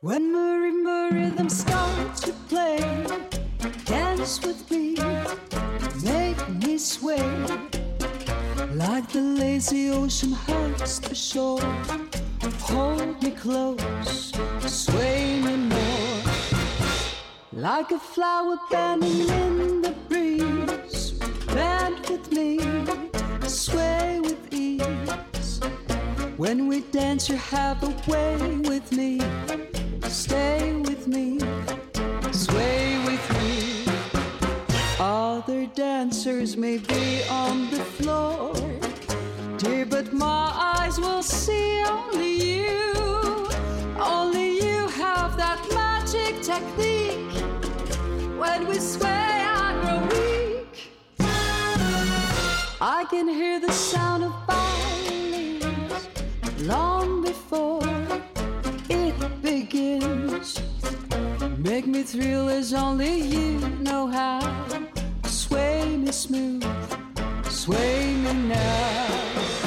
When 0.01 0.33
marimba 0.33 1.11
rhythm 1.13 1.49
starts 1.49 2.21
to 2.21 2.33
play, 2.49 2.79
dance 3.85 4.41
with 4.45 4.70
the 9.69 9.89
ocean 9.91 10.31
hugs 10.31 10.99
the 10.99 11.13
shore, 11.13 11.61
hold 12.59 13.21
me 13.21 13.31
close, 13.31 14.33
sway 14.65 15.39
me 15.39 15.55
more. 15.55 16.23
Like 17.53 17.91
a 17.91 17.99
flower 17.99 18.57
bending 18.71 19.29
in 19.29 19.81
the 19.81 19.93
breeze, 20.09 21.11
bend 21.53 21.99
with 22.09 22.31
me, 22.31 22.59
sway 23.47 24.19
with 24.21 24.53
ease. 24.53 25.59
When 26.37 26.67
we 26.67 26.81
dance, 26.91 27.29
you 27.29 27.35
have 27.35 27.83
a 27.83 28.11
way 28.11 28.57
with 28.67 28.91
me. 28.91 29.21
Stay 30.07 30.73
with 30.73 31.07
me, 31.07 31.39
sway 32.31 32.97
with 33.05 33.25
me. 33.39 33.85
Other 34.99 35.67
dancers 35.67 36.57
may 36.57 36.77
be 36.77 37.23
on 37.29 37.69
the 37.69 37.83
floor, 37.97 38.53
but 39.63 40.11
my 40.11 40.51
eyes 40.77 40.99
will 40.99 41.21
see 41.21 41.83
only 41.87 42.55
you. 42.55 42.93
Only 43.99 44.57
you 44.57 44.87
have 44.87 45.37
that 45.37 45.59
magic 45.71 46.41
technique. 46.41 47.43
When 48.39 48.67
we 48.67 48.79
sway, 48.79 49.07
I 49.07 49.77
grow 49.81 49.99
weak. 50.09 50.89
I 52.81 53.05
can 53.11 53.27
hear 53.27 53.59
the 53.59 53.71
sound 53.71 54.23
of 54.23 54.33
violins 54.47 56.07
long 56.61 57.21
before 57.21 57.83
it 58.89 59.41
begins. 59.43 60.59
Make 61.59 61.85
me 61.85 62.01
thrill 62.01 62.49
as 62.49 62.73
only 62.73 63.19
you 63.19 63.59
know 63.79 64.07
how. 64.07 64.39
Sway 65.25 65.97
me 65.97 66.11
smooth, 66.11 66.65
sway 67.61 68.15
me 68.15 68.33
now. 68.33 69.60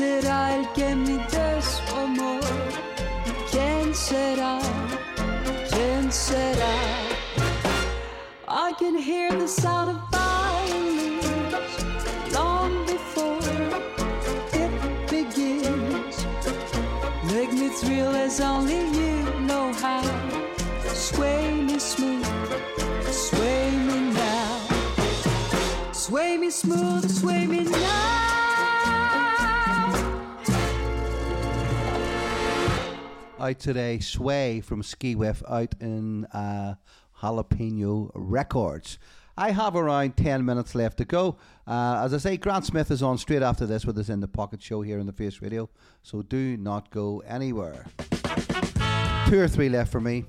Será 0.00 0.56
el 0.56 0.66
que 0.72 0.94
me 0.94 1.16
dé 1.32 1.50
su 1.60 1.94
amor? 1.94 2.40
¿Quién 3.50 3.94
será? 3.94 4.58
¿Quién 5.70 6.10
será? 6.10 6.74
I 8.48 8.72
can 8.80 8.96
hear 8.96 9.28
the 9.42 9.46
sound 9.46 9.90
of 9.94 9.98
violins 10.10 11.72
long 12.32 12.72
before 12.86 13.44
it 14.62 14.72
begins. 15.16 16.16
Make 17.32 17.52
me 17.52 17.68
thrill 17.68 18.14
as 18.26 18.40
only 18.40 18.80
you 18.98 19.16
know 19.48 19.66
how. 19.82 20.02
Sway 20.94 21.42
me 21.68 21.78
smooth, 21.78 22.26
sway 23.28 23.70
me 23.88 23.98
now. 24.24 24.60
Sway 25.92 26.38
me 26.38 26.50
smooth, 26.50 27.04
sway 27.20 27.46
me 27.46 27.64
now. 27.64 28.39
out 33.40 33.58
today, 33.58 33.98
Sway 33.98 34.60
from 34.60 34.82
Skeewiff 34.82 35.42
out 35.48 35.74
in 35.80 36.26
uh, 36.26 36.74
Jalapeno 37.20 38.10
Records. 38.14 38.98
I 39.36 39.52
have 39.52 39.74
around 39.74 40.16
10 40.16 40.44
minutes 40.44 40.74
left 40.74 40.98
to 40.98 41.04
go. 41.04 41.38
Uh, 41.66 42.02
as 42.04 42.12
I 42.12 42.18
say, 42.18 42.36
Grant 42.36 42.66
Smith 42.66 42.90
is 42.90 43.02
on 43.02 43.16
straight 43.16 43.42
after 43.42 43.64
this 43.64 43.86
with 43.86 43.96
us 43.98 44.10
in 44.10 44.20
the 44.20 44.28
Pocket 44.28 44.62
Show 44.62 44.82
here 44.82 45.00
on 45.00 45.06
the 45.06 45.12
Face 45.12 45.40
Radio, 45.40 45.70
so 46.02 46.22
do 46.22 46.56
not 46.56 46.90
go 46.90 47.20
anywhere. 47.26 47.86
Two 49.28 49.40
or 49.40 49.48
three 49.48 49.68
left 49.68 49.90
for 49.90 50.00
me. 50.00 50.24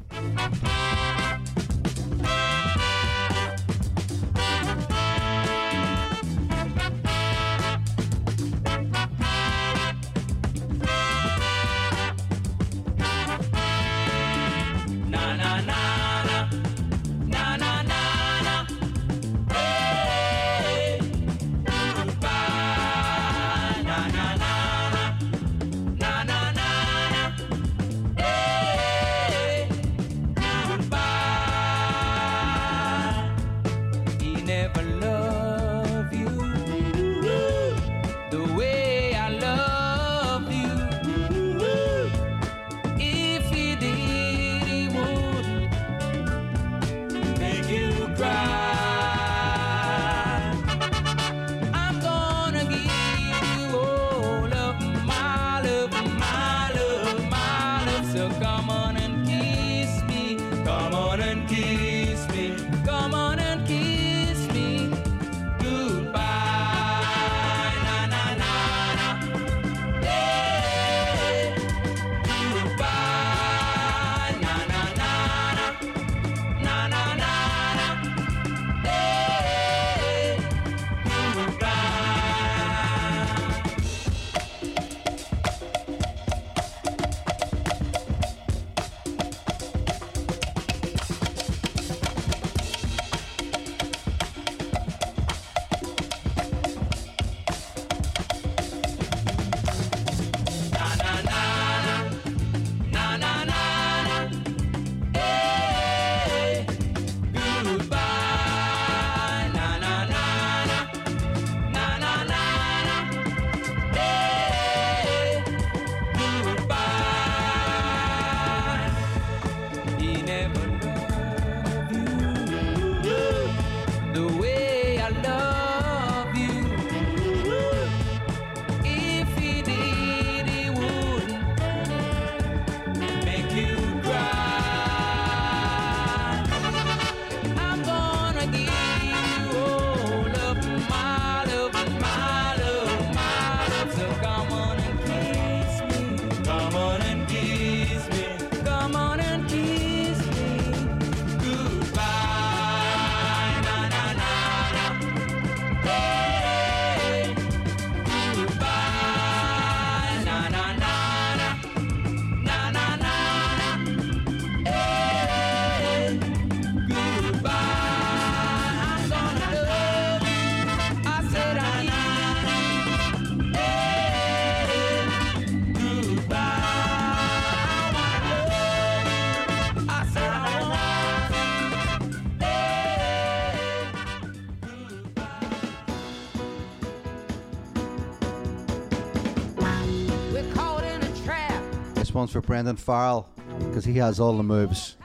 for 192.32 192.42
Brendan 192.42 192.78
Farrell 192.78 193.28
because 193.60 193.86
he 193.86 193.94
has 193.98 194.20
all 194.20 194.38
the 194.38 194.44
moves. 194.44 194.98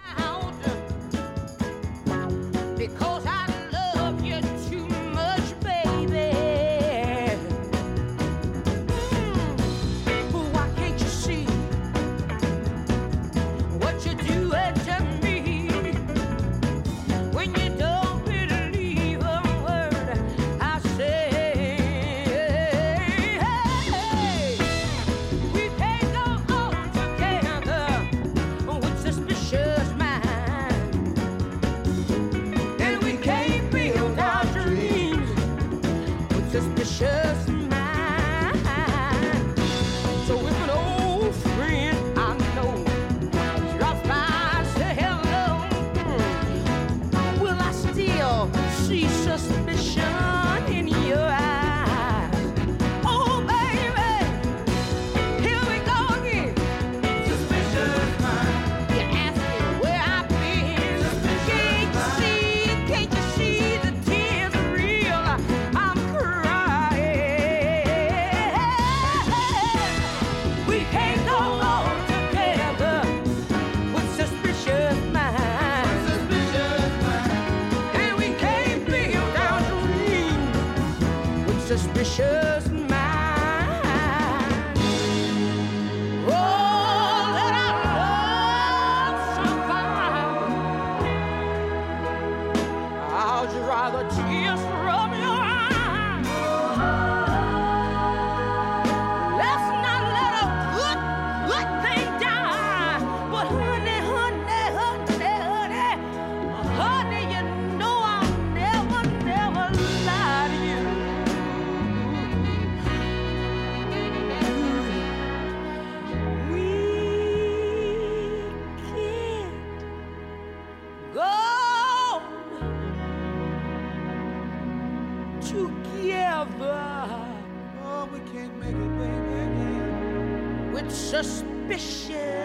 Suspicious 131.23 132.37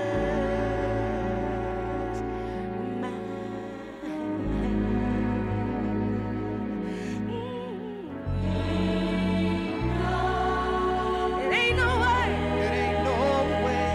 It 11.43 11.53
ain't 11.53 11.77
no 11.77 11.89
way. 12.03 12.27
It 12.61 12.72
ain't 12.72 13.03
no 13.03 13.18
way. 13.65 13.91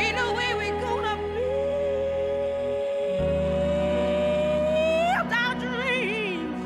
Ain't 0.00 0.16
no 0.16 0.26
way 0.32 0.50
we 0.60 0.66
gonna 0.80 1.16
build 5.12 5.32
our 5.42 5.54
dreams 5.60 6.64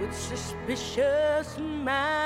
with 0.00 0.14
suspicious 0.14 1.48
minds. 1.58 2.25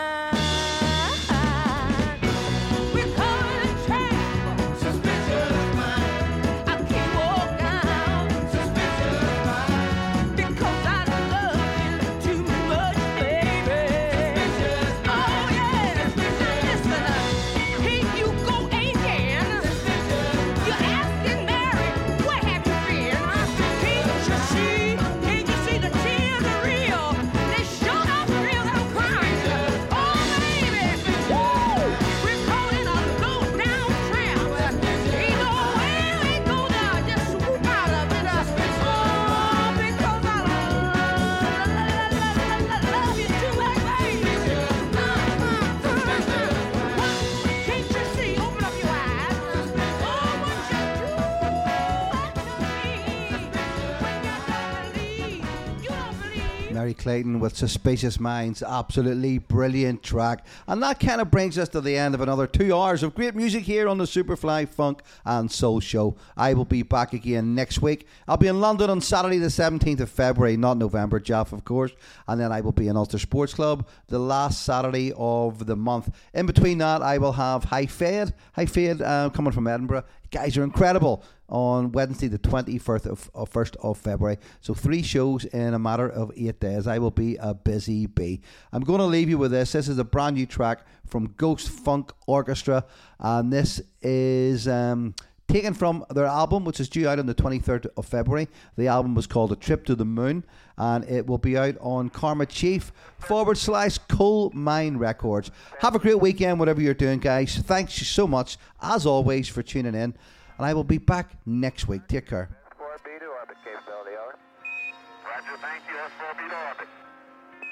Clayton 57.11 57.41
with 57.41 57.57
Suspicious 57.57 58.20
Minds. 58.20 58.62
Absolutely 58.62 59.39
brilliant 59.39 60.01
track. 60.01 60.47
And 60.69 60.81
that 60.85 61.01
kind 61.01 61.20
of 61.20 61.28
brings 61.28 61.59
us 61.59 61.69
to 61.70 61.81
the 61.81 61.97
end 61.97 62.15
of 62.15 62.20
another 62.20 62.47
two 62.47 62.73
hours 62.73 63.03
of 63.03 63.16
great 63.16 63.35
music 63.35 63.65
here 63.65 63.89
on 63.89 63.99
the 63.99 64.05
Superfly 64.05 64.69
Funk 64.69 65.03
and 65.24 65.51
Soul 65.51 65.81
Show. 65.81 66.15
I 66.37 66.55
will 66.55 66.65
be 66.65 66.85
back 66.85 67.12
again 67.12 67.53
next 67.53 67.82
week. 67.82 68.07
I'll 68.28 68.37
be 68.37 68.47
in 68.47 68.61
London 68.61 68.91
on 68.91 69.01
Saturday, 69.01 69.39
the 69.39 69.49
17th 69.49 69.99
of 69.99 70.09
February, 70.09 70.57
not 70.57 70.77
November, 70.77 71.19
Jeff, 71.19 71.53
of 71.53 71.65
course. 71.65 71.91
And 72.28 72.41
then 72.41 72.53
I 72.53 72.61
will 72.61 72.70
be 72.70 72.87
in 72.87 72.97
Ulster 72.97 73.19
Sports 73.19 73.55
Club 73.55 73.89
the 74.07 74.20
last 74.20 74.62
Saturday 74.62 75.12
of 75.16 75.66
the 75.66 75.74
month. 75.74 76.15
In 76.32 76.47
between 76.47 76.78
that, 76.78 77.03
I 77.03 77.19
will 77.19 77.32
have 77.32 77.65
High 77.65 77.87
Fade, 77.87 78.32
High 78.53 78.66
Fade 78.66 79.03
uh, 79.03 79.31
coming 79.31 79.51
from 79.51 79.66
Edinburgh. 79.66 80.05
Guys 80.31 80.57
are 80.57 80.62
incredible 80.62 81.24
on 81.48 81.90
Wednesday, 81.90 82.28
the 82.28 82.39
21st 82.39 83.07
of, 83.07 83.31
of, 83.35 83.52
1st 83.52 83.77
of 83.82 83.98
February. 83.98 84.39
So, 84.61 84.74
three 84.74 85.02
shows 85.02 85.44
in 85.47 85.74
a 85.74 85.78
matter 85.78 86.09
of 86.09 86.31
eight 86.36 86.61
days. 86.61 86.86
I 86.86 86.98
will 86.98 87.11
be 87.11 87.36
a 87.36 87.52
busy 87.52 88.07
bee. 88.07 88.40
I'm 88.73 88.82
going 88.82 89.01
to 89.01 89.07
leave 89.07 89.28
you 89.28 89.39
with 89.39 89.51
this. 89.51 89.73
This 89.73 89.89
is 89.89 89.98
a 89.98 90.05
brand 90.05 90.36
new 90.36 90.47
track 90.47 90.86
from 91.07 91.35
Ghost 91.36 91.69
Funk 91.69 92.12
Orchestra, 92.27 92.85
and 93.19 93.52
this 93.52 93.81
is. 94.02 94.69
Um, 94.69 95.15
Taken 95.51 95.74
from 95.74 96.05
their 96.10 96.27
album, 96.27 96.64
which 96.64 96.78
is 96.78 96.89
due 96.89 97.09
out 97.09 97.18
on 97.18 97.27
the 97.27 97.35
23rd 97.35 97.89
of 97.97 98.06
February. 98.06 98.47
The 98.77 98.86
album 98.86 99.16
was 99.16 99.27
called 99.27 99.51
A 99.51 99.56
Trip 99.56 99.85
to 99.86 99.97
the 99.97 100.05
Moon, 100.05 100.44
and 100.78 101.02
it 101.06 101.27
will 101.27 101.39
be 101.39 101.59
out 101.59 101.74
on 101.81 102.09
Karma 102.09 102.47
Chief 102.47 102.93
forward 103.18 103.59
slash 103.59 103.98
Colemine 103.98 104.97
Records. 104.97 105.51
Have 105.81 105.97
a 105.97 105.98
great 105.98 106.20
weekend, 106.20 106.60
whatever 106.60 106.81
you're 106.81 106.94
doing, 106.94 107.18
guys. 107.18 107.56
Thanks 107.56 107.94
so 107.94 108.28
much, 108.28 108.59
as 108.81 109.06
always, 109.06 109.48
for 109.48 109.60
tuning 109.60 109.97
in, 109.97 110.14
and 110.56 110.66
I 110.66 110.72
will 110.72 110.85
be 110.85 110.98
back 110.98 111.32
next 111.44 111.89
week. 111.89 112.06
Take 112.06 112.28
care. 112.28 112.48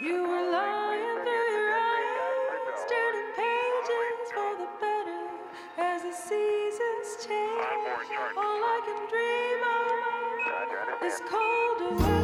You 0.02 0.22
were 0.22 0.50
lying 0.50 1.24
through 1.24 1.47
seasons 7.18 7.26
change. 7.26 8.36
All 8.36 8.44
I 8.44 8.80
can 8.86 9.00
dream 9.10 9.62
of 10.92 11.02
is 11.02 11.20
colder. 11.28 12.17